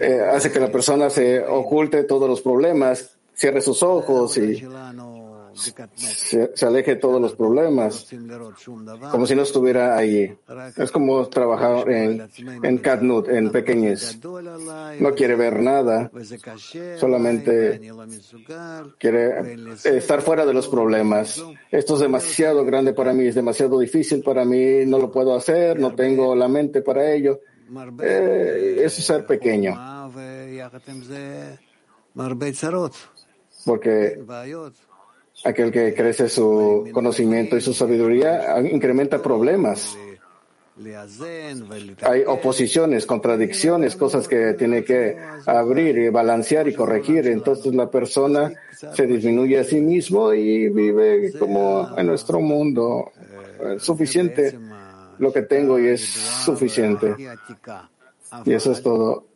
[0.00, 4.64] eh, hace que la persona se oculte todos los problemas, cierre sus ojos y
[5.56, 8.08] se, aleje de todos los problemas,
[9.10, 10.32] como si no estuviera allí.
[10.76, 12.28] Es como trabajar en,
[12.62, 14.18] en Katnut, en pequeñez.
[15.00, 16.10] No quiere ver nada,
[16.98, 17.80] solamente
[18.98, 21.42] quiere estar fuera de los problemas.
[21.70, 25.78] Esto es demasiado grande para mí, es demasiado difícil para mí, no lo puedo hacer,
[25.78, 27.40] no tengo la mente para ello.
[28.02, 29.74] Eh, es ser pequeño.
[33.64, 34.24] Porque
[35.44, 39.96] aquel que crece su conocimiento y su sabiduría incrementa problemas.
[42.02, 45.16] Hay oposiciones, contradicciones, cosas que tiene que
[45.46, 47.26] abrir y balancear y corregir.
[47.28, 48.52] Entonces la persona
[48.92, 53.10] se disminuye a sí mismo y vive como en nuestro mundo.
[53.78, 54.58] suficiente
[55.18, 57.14] lo que tengo y es suficiente.
[58.44, 59.26] Y eso es todo.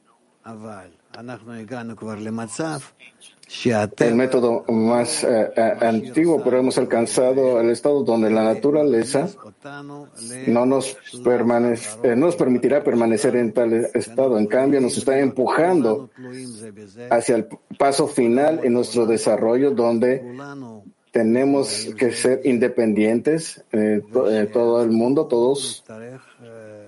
[3.99, 9.29] El método más eh, eh, antiguo, pero hemos alcanzado el estado donde la naturaleza
[10.47, 14.39] no nos, permanece, eh, nos permitirá permanecer en tal estado.
[14.39, 16.11] En cambio, nos está empujando
[17.11, 20.23] hacia el paso final en nuestro desarrollo, donde
[21.11, 23.65] tenemos que ser independientes,
[24.53, 25.85] todo el mundo, todos,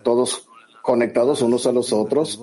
[0.05, 0.49] todos
[0.81, 2.41] conectados unos a los otros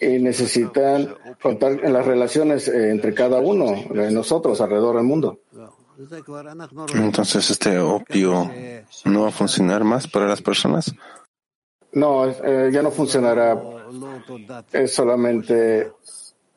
[0.00, 5.40] y, necesitan contar en las relaciones eh, entre cada uno de nosotros alrededor del mundo.
[6.94, 8.50] Entonces, ¿este opio
[9.04, 10.94] no va a funcionar más para las personas?
[11.92, 13.60] No, eh, ya no funcionará.
[14.72, 15.92] Es solamente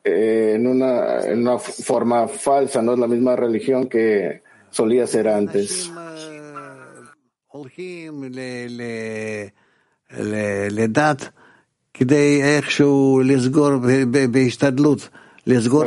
[0.04, 5.28] eh, en, una, en una forma falsa, no es la misma religión que solía ser
[5.28, 5.90] antes.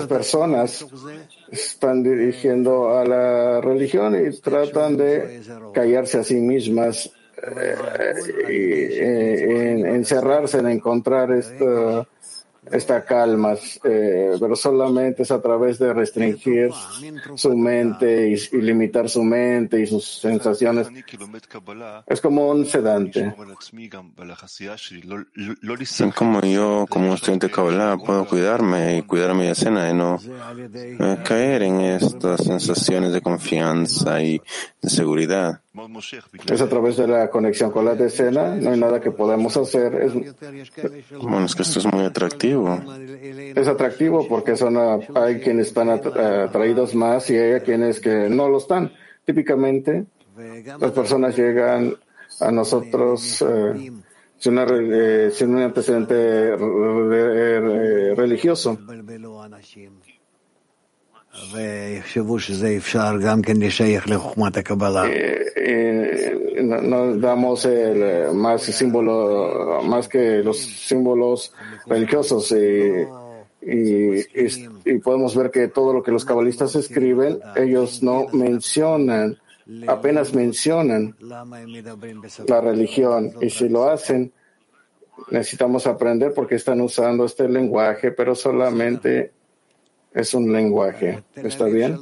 [0.09, 0.86] Las personas
[1.49, 5.41] están dirigiendo a la religión y tratan de
[5.73, 7.09] callarse a sí mismas
[7.41, 7.76] eh,
[8.49, 12.07] y eh, encerrarse en encontrar esto
[12.72, 13.53] esta calma,
[13.84, 16.72] eh, pero solamente es a través de restringir
[17.36, 20.88] su mente y, limitar su mente y sus sensaciones.
[22.07, 23.34] Es como un sedante.
[26.16, 30.20] Como yo, como estudiante de Kabbalah, puedo cuidarme y cuidar mi escena y no
[30.74, 34.41] eh, caer en estas sensaciones de confianza y
[34.82, 35.61] de seguridad.
[36.49, 39.93] Es a través de la conexión con la decena, no hay nada que podemos hacer.
[39.95, 40.13] Es,
[41.22, 42.54] bueno, es que esto es muy atractivo.
[43.55, 44.77] Es atractivo porque son
[45.15, 48.91] hay quienes están atraídos más y hay quienes que no lo están.
[49.25, 50.05] Típicamente,
[50.79, 51.95] las personas llegan
[52.39, 53.91] a nosotros eh,
[54.37, 56.55] sin, eh, sin, un antecedente
[58.15, 58.77] religioso
[66.63, 71.53] no damos el, más símbolo, más que los símbolos
[71.86, 73.05] religiosos y,
[73.61, 79.38] y, podemos ver que todo lo que los cabalistas escriben, ellos no mencionan,
[79.88, 81.15] apenas mencionan
[82.47, 83.33] la religión.
[83.41, 84.31] Y si lo hacen,
[85.31, 89.31] necesitamos aprender porque están usando este lenguaje, pero solamente
[90.16, 91.24] es un lenguaje.
[91.36, 91.99] ¿Está bien?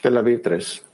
[0.00, 0.86] Tel Aviv 3.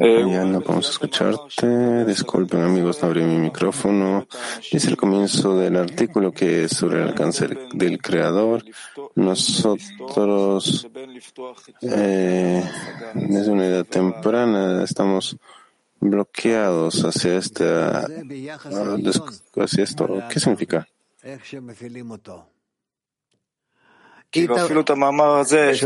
[0.00, 2.06] Ya no podemos escucharte.
[2.06, 4.26] Disculpen amigos, no abrí mi micrófono.
[4.72, 8.64] Dice el comienzo del artículo que es sobre el alcance del creador.
[9.14, 10.88] Nosotros
[11.82, 12.64] eh,
[13.12, 15.36] desde una edad temprana estamos
[16.00, 20.22] bloqueados hacia, esta, hacia esto.
[20.30, 20.88] ¿Qué significa?
[21.22, 21.60] Esa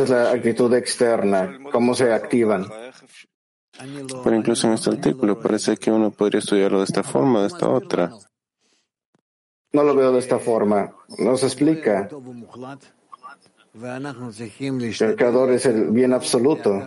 [0.04, 2.68] es la actitud externa, cómo se activan.
[4.22, 7.68] Pero incluso en este artículo parece que uno podría estudiarlo de esta forma, de esta
[7.68, 8.12] otra.
[9.72, 10.94] No lo veo de esta forma.
[11.18, 12.08] Nos explica
[13.74, 16.80] el creador es el bien absoluto.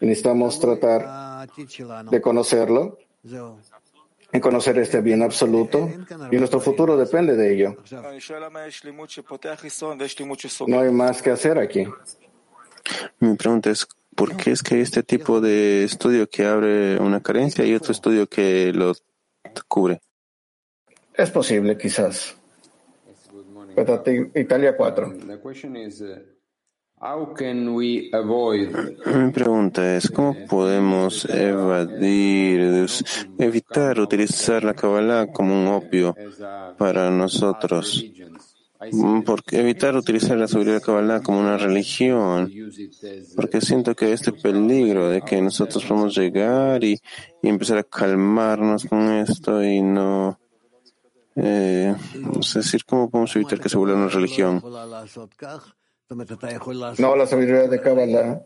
[0.00, 1.48] necesitamos tratar
[2.10, 2.98] de conocerlo
[4.32, 5.88] en conocer este bien absoluto
[6.30, 7.76] y nuestro futuro depende de ello.
[10.66, 11.86] No hay más que hacer aquí.
[13.18, 13.86] Mi pregunta es,
[14.20, 17.92] ¿por qué es que hay este tipo de estudio que abre una carencia y otro
[17.92, 18.92] estudio que lo
[19.66, 20.02] cubre?
[21.14, 22.36] Es posible, quizás.
[24.34, 25.14] Italia 4.
[29.16, 32.86] Mi pregunta es, ¿cómo podemos evadir,
[33.38, 36.14] evitar utilizar la Kabbalah como un opio
[36.76, 38.04] para nosotros?
[39.26, 42.50] Porque evitar utilizar la seguridad Kabbalah como una religión,
[43.36, 46.98] porque siento que este peligro de que nosotros podemos llegar y,
[47.42, 50.40] y empezar a calmarnos con esto y no,
[51.36, 54.62] eh, no sé decir cómo podemos evitar que se vuelva una religión.
[56.98, 58.42] No, la sabiduría de Kabbalah.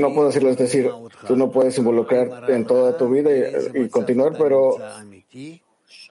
[0.00, 0.90] No puedo decirlo, es decir,
[1.26, 3.30] tú no puedes involucrarte en toda tu vida
[3.74, 4.76] y, continuar, pero,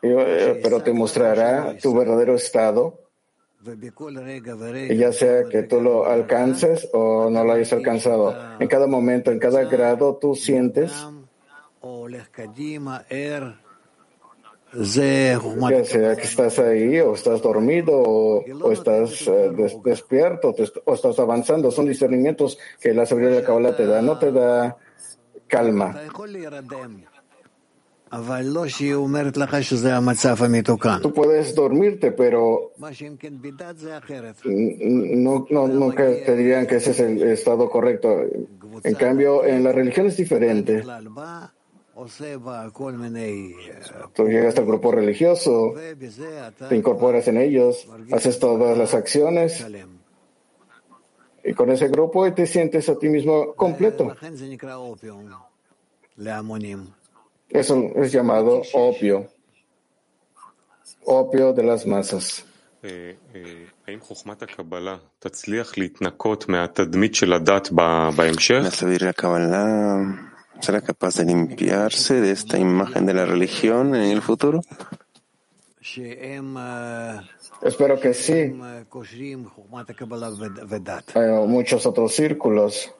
[0.01, 2.99] pero te mostrará tu verdadero estado,
[4.95, 8.35] ya sea que tú lo alcances o no lo hayas alcanzado.
[8.59, 10.93] En cada momento, en cada grado, tú sientes
[14.73, 19.51] ya sea que estás ahí o estás dormido o, estás eh,
[19.83, 20.53] despierto
[20.85, 24.31] o estás avanzando, son discernimientos que la sabiduría de la Kabbalah te da, no te
[24.31, 24.77] da
[25.47, 25.95] calma.
[31.01, 32.71] Tú puedes dormirte, pero
[34.45, 38.21] no, te dirían que ese es el estado correcto.
[38.83, 40.83] En cambio, en la religión es diferente.
[44.13, 45.73] Tú llegas al grupo religioso,
[46.69, 49.65] te incorporas en ellos, haces todas las acciones
[51.47, 54.13] y con ese grupo te sientes a ti mismo completo.
[57.49, 59.27] Eso es llamado opio,
[61.05, 62.45] opio de las masas.
[69.03, 70.27] La Kabbalah
[70.59, 74.61] ¿Será capaz de limpiarse de esta imagen de la religión en el futuro?
[77.61, 78.53] Espero que sí.
[81.15, 82.93] Hay muchos otros círculos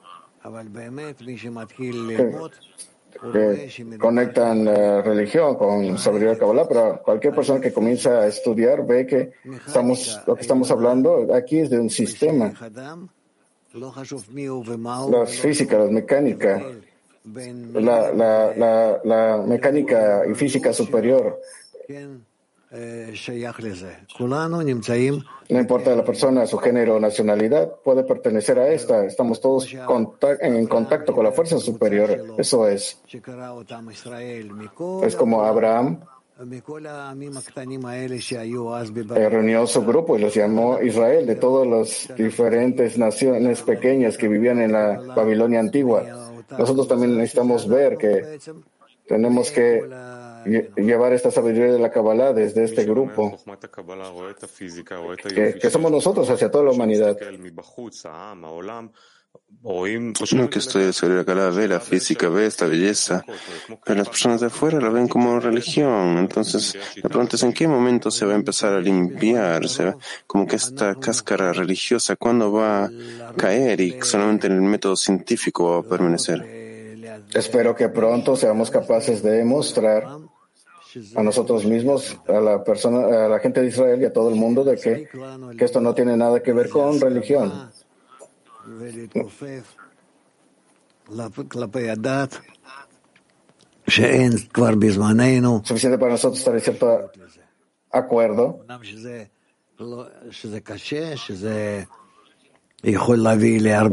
[2.16, 2.34] que,
[3.98, 9.06] conectan eh, religión con sabiduría de Kabbalah, pero cualquier persona que comienza a estudiar ve
[9.06, 9.32] que
[9.66, 12.52] estamos, lo que estamos hablando aquí es de un sistema.
[15.10, 16.62] Las físicas, las mecánicas,
[17.74, 21.40] la, la, la, la mecánica y física superior.
[25.48, 29.04] No importa la persona, su género o nacionalidad, puede pertenecer a esta.
[29.06, 29.72] Estamos todos
[30.40, 32.34] en contacto con la fuerza superior.
[32.36, 33.00] Eso es.
[35.02, 36.00] Es como Abraham
[39.28, 44.60] reunió su grupo y los llamó Israel de todas las diferentes naciones pequeñas que vivían
[44.60, 46.04] en la Babilonia antigua.
[46.56, 48.38] Nosotros también necesitamos ver que
[49.08, 49.82] tenemos que
[50.76, 53.38] llevar esta sabiduría de la Kabbalah desde este grupo,
[55.60, 57.16] que, somos nosotros hacia toda la humanidad.
[60.32, 63.24] No que estudia sobre la Kabbalah ve la física, ve esta belleza,
[63.84, 66.18] pero las personas de afuera la ven como religión.
[66.18, 69.94] Entonces, la pregunta es en qué momento se va a empezar a limpiarse,
[70.26, 72.90] como que esta cáscara religiosa, ¿cuándo va a
[73.36, 76.68] caer y solamente en el método científico va a permanecer?
[77.34, 80.06] Espero que pronto seamos capaces de demostrar
[81.14, 84.36] a nosotros mismos, a la persona, a la gente de Israel y a todo el
[84.36, 85.08] mundo de que,
[85.56, 87.70] que esto no tiene nada que ver con religión.
[95.64, 97.10] Suficiente para nosotros estar en cierto
[97.90, 98.64] acuerdo.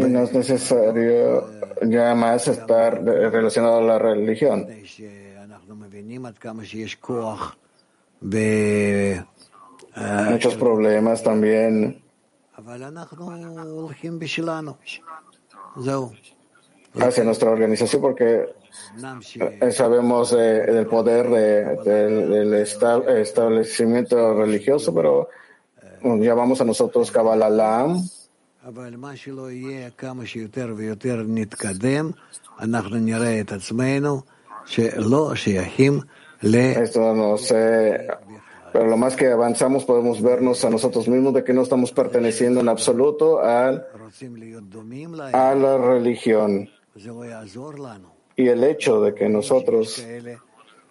[0.07, 1.49] No es necesario
[1.81, 4.67] ya más estar relacionado a la religión.
[10.29, 12.03] Muchos problemas también.
[16.99, 18.55] hacia nuestra organización porque
[19.39, 21.29] eh, sabemos eh, del poder
[21.83, 25.29] del establecimiento religioso, pero
[26.19, 27.49] ya vamos a nosotros Kabbalah
[36.73, 38.07] Esto no sé
[38.75, 42.59] pero lo más que avanzamos podemos vernos a nosotros mismos de que no estamos perteneciendo
[42.59, 43.69] en absoluto a,
[45.31, 46.69] a la religión.
[48.35, 50.05] Y el hecho de que nosotros,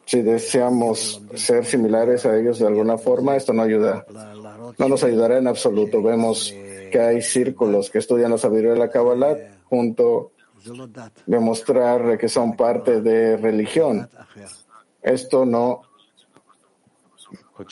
[0.07, 4.07] si deseamos ser similares a ellos de alguna forma, esto no ayuda.
[4.79, 6.03] No nos ayudará en absoluto.
[6.03, 6.55] Vemos
[6.91, 10.33] que hay círculos que estudian la sabiduría de la Kabbalah junto
[11.27, 14.09] demostrar que son parte de religión.
[15.03, 15.83] Esto no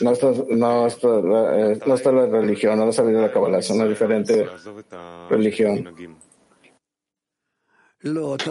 [0.01, 3.85] No está, no, está, eh, no está la religión, no de la Kabbalah, es una
[3.85, 4.47] diferente
[5.29, 5.89] religión.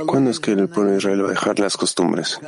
[0.07, 2.39] ¿Cuándo es que el pueblo de Israel va a dejar las costumbres?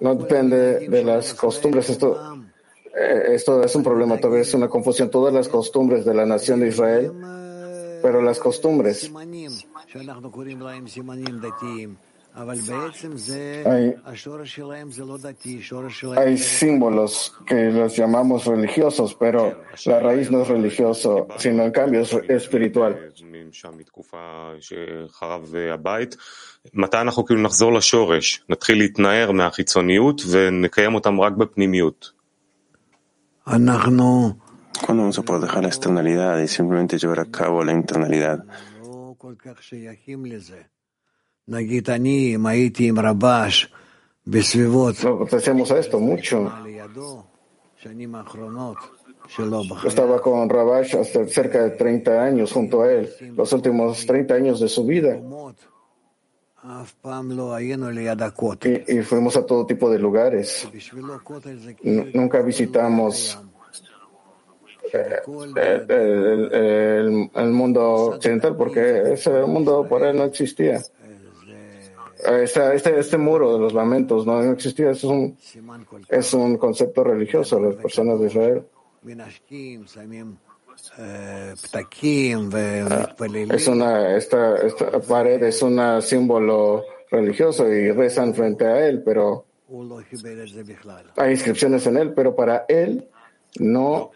[0.00, 1.90] No depende de las costumbres.
[1.90, 2.38] Esto,
[2.96, 5.10] eh, esto es un problema, todavía es una confusión.
[5.10, 7.12] Todas las costumbres de la nación de Israel,
[8.02, 9.10] pero las costumbres
[13.64, 13.94] hay,
[16.16, 22.00] hay símbolos que los llamamos religiosos, pero la raíz no es religioso, sino en cambio
[22.02, 22.96] es espiritual.
[26.74, 32.12] מתי אנחנו כאילו נחזור לשורש, נתחיל להתנער מהחיצוניות ונקיים אותם רק בפנימיות?
[34.84, 38.44] ¿Cuándo vamos a poder dejar la externalidad y simplemente llevar a cabo la internalidad?
[45.32, 46.52] hacemos esto mucho.
[49.84, 54.60] Estaba con Rabash hasta cerca de 30 años junto a él, los últimos 30 años
[54.60, 55.20] de su vida.
[58.86, 60.68] Y, fuimos a todo tipo de lugares.
[62.14, 63.38] nunca visitamos
[64.98, 67.82] eh, el, el, mundo
[68.14, 70.80] occidental porque ese mundo para él no existía.
[72.28, 75.38] Este, este, este, muro de los lamentos no, existía, es un,
[76.08, 78.62] es un concepto religioso de las personas de Israel.
[83.50, 89.46] Es una, esta, esta pared es un símbolo religioso y rezan frente a él, pero
[91.16, 93.08] hay inscripciones en él, pero para él
[93.58, 94.12] no,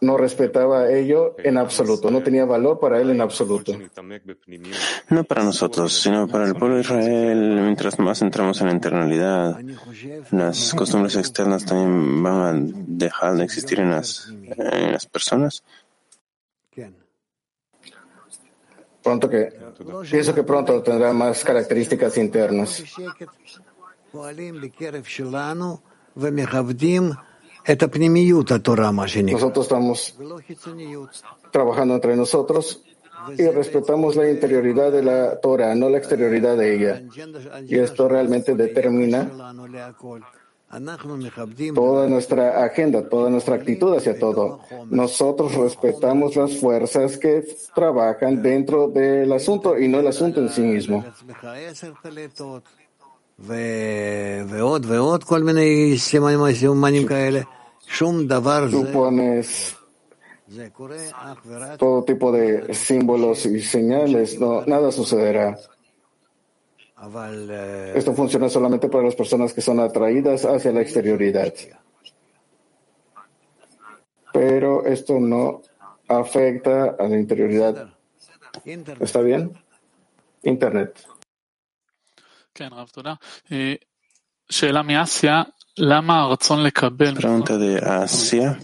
[0.00, 3.72] no respetaba ello en absoluto, no tenía valor para él en absoluto.
[5.10, 9.60] No para nosotros, sino para el pueblo de Israel, mientras más entramos en la eternalidad,
[10.30, 15.64] las costumbres externas también van a dejar de existir en las, en las personas.
[19.02, 19.52] Pronto que,
[20.10, 22.84] pienso que pronto tendrá más características internas.
[29.34, 30.16] Nosotros estamos
[31.50, 32.82] trabajando entre nosotros
[33.36, 37.02] y respetamos la interioridad de la Torah, no la exterioridad de ella.
[37.66, 39.30] Y esto realmente determina
[41.74, 44.60] toda nuestra agenda, toda nuestra actitud hacia todo.
[44.90, 47.44] Nosotros respetamos las fuerzas que
[47.74, 51.04] trabajan dentro del asunto y no el asunto en sí mismo.
[58.70, 59.76] Tú pones
[61.78, 65.58] todo tipo de símbolos y señales, no, nada sucederá.
[67.94, 71.52] Esto funciona solamente para las personas que son atraídas hacia la exterioridad.
[74.32, 75.62] Pero esto no
[76.08, 77.94] afecta a la interioridad.
[79.00, 79.52] ¿Está bien?
[80.42, 81.06] Internet.
[87.20, 88.58] Pregunta de Asia.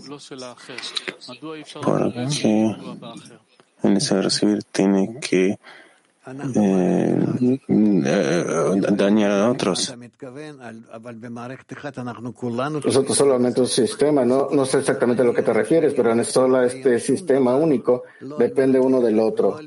[1.82, 2.76] ¿Por qué
[3.82, 5.59] el deseo de recibir tiene que
[6.27, 7.16] eh,
[8.93, 9.95] dañar a otros.
[12.85, 16.25] Nosotros solamente un sistema, no, no sé exactamente a lo que te refieres, pero en
[16.25, 18.05] solo este sistema único
[18.39, 19.59] depende uno del otro.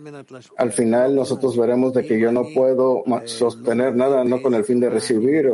[0.58, 4.80] Al final nosotros veremos de que yo no puedo sostener nada, no con el fin
[4.80, 5.54] de recibir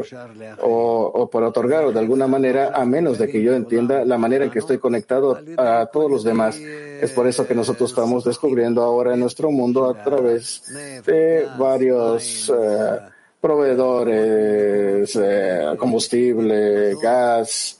[0.62, 4.18] o, o por otorgar o de alguna manera, a menos de que yo entienda la
[4.18, 6.60] manera en que estoy conectado a todos los demás.
[7.04, 10.64] Es por eso que nosotros estamos descubriendo ahora en nuestro mundo a través
[11.06, 12.99] de varios eh,
[13.41, 17.78] proveedores, eh, combustible, gas,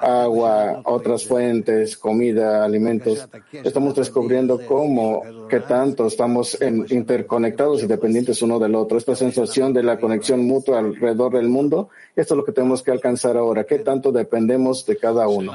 [0.00, 3.28] agua, otras fuentes, comida, alimentos.
[3.52, 6.56] Estamos descubriendo cómo, que tanto estamos
[6.88, 8.96] interconectados y dependientes uno del otro.
[8.96, 12.92] Esta sensación de la conexión mutua alrededor del mundo, esto es lo que tenemos que
[12.92, 13.64] alcanzar ahora.
[13.64, 15.52] ¿Qué tanto dependemos de cada uno?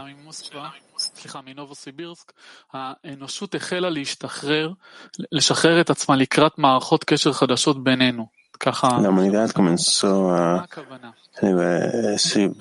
[1.17, 2.31] סליחה, מנובו סיבירסק,
[2.73, 4.71] האנושות החלה להשתחרר,
[5.31, 8.27] לשחרר את עצמה לקראת מערכות קשר חדשות בינינו.
[8.59, 8.87] ככה...
[9.03, 10.27] לא, אני יודעת, כמנסו...
[10.27, 11.11] מה הכוונה?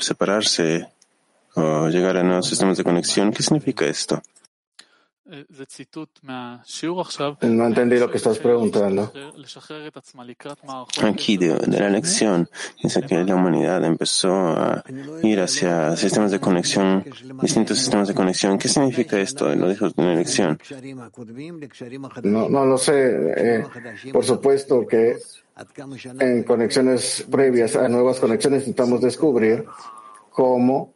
[0.00, 0.61] ספרר ש...
[1.57, 4.16] או ג'גרנו סיסטמת הקונקציון כסניפיקה אסטו.
[7.43, 9.12] No entendí lo que estás preguntando.
[11.03, 12.49] Aquí de, la lección
[12.83, 14.85] dice que la humanidad empezó a
[15.22, 17.05] ir hacia sistemas de conexión,
[17.43, 18.57] distintos sistemas de conexión.
[18.59, 19.53] ¿Qué significa esto?
[19.55, 20.59] Lo dijo en la lección.
[22.22, 23.33] No, no lo sé.
[23.37, 23.64] Eh,
[24.12, 25.16] por supuesto que
[26.20, 29.64] en conexiones previas a nuevas conexiones intentamos descubrir
[30.37, 30.93] cómo,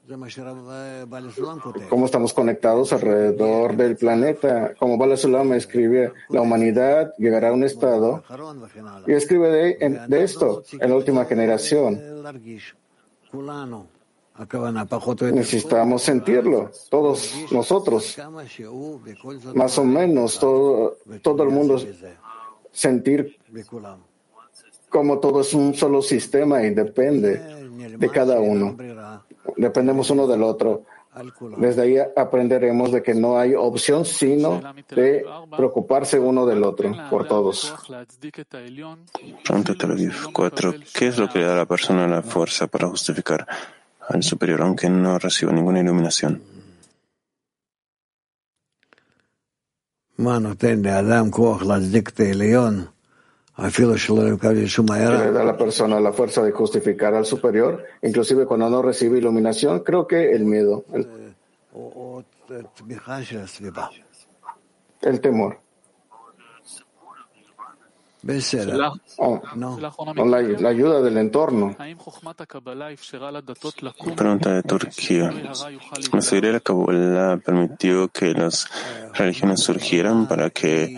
[1.89, 4.75] cómo estamos conectados alrededor del planeta.
[4.79, 8.23] Como Bala Sulam escribe, la humanidad llegará a un estado
[9.07, 11.99] y escribe de, de esto en la última generación.
[15.33, 18.19] Necesitamos sentirlo, todos nosotros,
[19.55, 21.79] más o menos todo, todo el mundo
[22.71, 23.39] sentir
[24.91, 27.61] como todo es un solo sistema y depende
[27.97, 28.77] de cada uno.
[29.57, 30.85] Dependemos uno del otro.
[31.59, 34.61] Desde ahí aprenderemos de que no hay opción sino
[34.95, 35.25] de
[35.57, 37.75] preocuparse uno del otro, por todos.
[39.45, 39.75] Pregunta
[40.33, 40.75] 4.
[40.95, 43.47] ¿Qué es lo que le da a la persona la fuerza para justificar
[44.11, 46.43] al superior, aunque no reciba ninguna iluminación.
[50.17, 50.25] ¿Qué
[55.25, 59.19] le da a la persona la fuerza de justificar al superior, inclusive cuando no recibe
[59.19, 59.81] iluminación?
[59.81, 61.07] Creo que el miedo, el,
[65.03, 65.59] el temor.
[69.17, 69.41] Oh,
[70.27, 71.75] la, la, ayuda del entorno.
[74.15, 75.31] Pregunta de Turquía.
[75.33, 75.55] ¿La
[76.21, 78.69] sabiduría de la Kabbalah permitió que las
[79.15, 80.95] religiones surgieran para que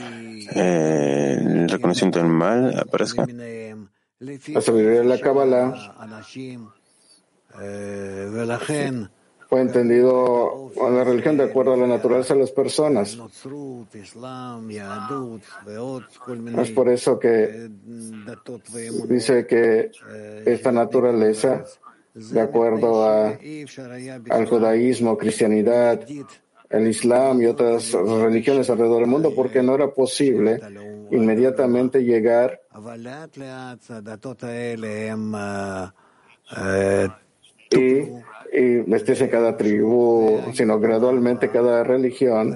[0.55, 3.27] eh, el reconocimiento del mal aparezca?
[3.29, 5.75] La sabiduría de la Kabbalah
[9.49, 13.19] fue entendido en la religión de acuerdo a la naturaleza de las personas.
[16.57, 17.69] Es por eso que
[19.09, 19.91] dice que
[20.47, 21.65] esta naturaleza,
[22.15, 23.39] de acuerdo a,
[24.31, 26.01] al judaísmo, cristianidad,
[26.73, 30.61] el islam y otras religiones alrededor del mundo, porque no era posible
[31.11, 32.61] inmediatamente llegar
[37.71, 42.55] y y vestirse cada tribu, sino gradualmente cada religión.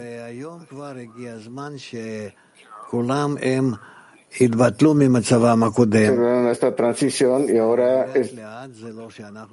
[6.51, 8.35] Esta transición y ahora es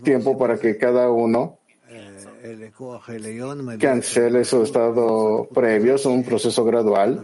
[0.04, 1.60] tiempo para que cada uno
[3.80, 7.22] cancele su estado previo, es un proceso gradual.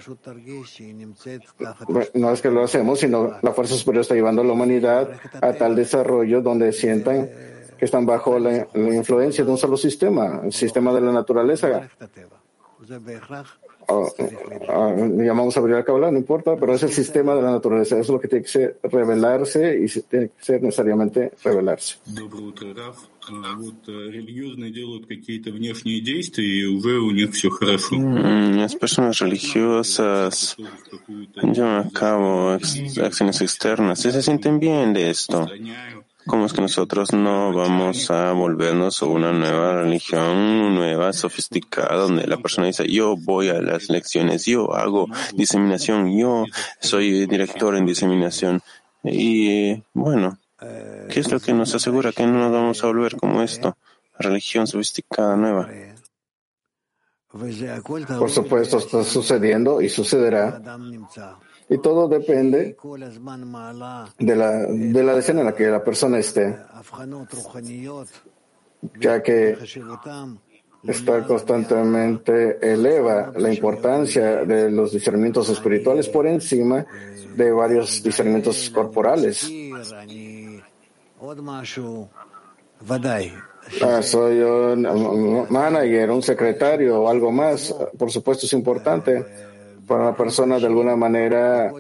[2.14, 5.10] No es que lo hacemos, sino la fuerza superior está llevando a la humanidad
[5.42, 7.30] a tal desarrollo donde sientan
[7.78, 11.90] que están bajo la, la, influencia de un solo sistema, el sistema de la naturaleza.
[13.92, 14.08] Oh,
[14.68, 17.96] oh, llamamos a abrir la Kabbalah, no importa, pero es el sistema de la naturaleza.
[17.96, 21.96] Eso es lo que tiene que ser, revelarse y tiene que ser necesariamente revelarse.
[28.56, 30.58] Las personas religiosas
[31.42, 35.48] llevan a cabo acciones externas y se sienten bien de esto.
[36.30, 42.38] ¿Cómo es que nosotros no vamos a volvernos una nueva religión, nueva, sofisticada, donde la
[42.38, 46.46] persona dice, yo voy a las lecciones, yo hago diseminación, yo
[46.80, 48.62] soy director en diseminación?
[49.04, 53.42] Y bueno, ¿qué es lo que nos asegura que no nos vamos a volver como
[53.42, 53.76] esto?
[54.20, 55.68] Religión sofisticada nueva.
[57.32, 60.62] Por supuesto, está sucediendo y sucederá
[61.70, 62.76] y todo depende
[64.18, 66.58] de la, de la decena en la que la persona esté,
[69.00, 69.56] ya que
[70.88, 76.86] está constantemente eleva la importancia de los discernimientos espirituales por encima
[77.36, 79.48] de varios discernimientos corporales.
[83.84, 87.76] Ah, soy un manager, un secretario o algo más.
[87.96, 89.49] Por supuesto es importante
[89.90, 91.74] para una persona de alguna manera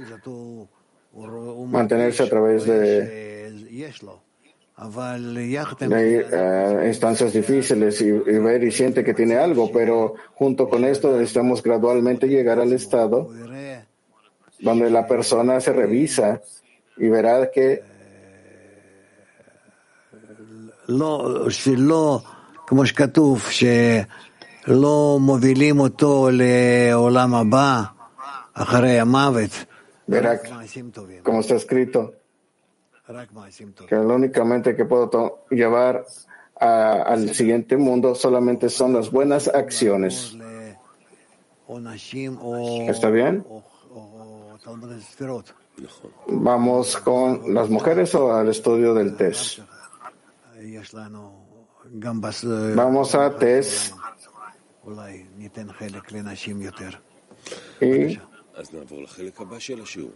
[1.67, 3.49] mantenerse a través de,
[5.87, 11.61] de instancias difíciles y, ver y siente que tiene algo, pero junto con esto necesitamos
[11.61, 13.29] gradualmente llegar al estado
[14.59, 16.41] donde la persona se revisa
[16.97, 17.83] y verá que
[30.07, 30.39] Verá,
[31.23, 32.13] como está escrito,
[33.87, 36.05] que lo únicamente que puedo llevar
[36.59, 40.35] al siguiente mundo solamente son las buenas acciones.
[42.87, 43.45] ¿Está bien?
[46.27, 49.59] Vamos con las mujeres o al estudio del test.
[52.75, 53.93] Vamos a test.
[57.81, 58.19] Y
[58.59, 60.11] אז נעבור לחלק הבא של השיעור.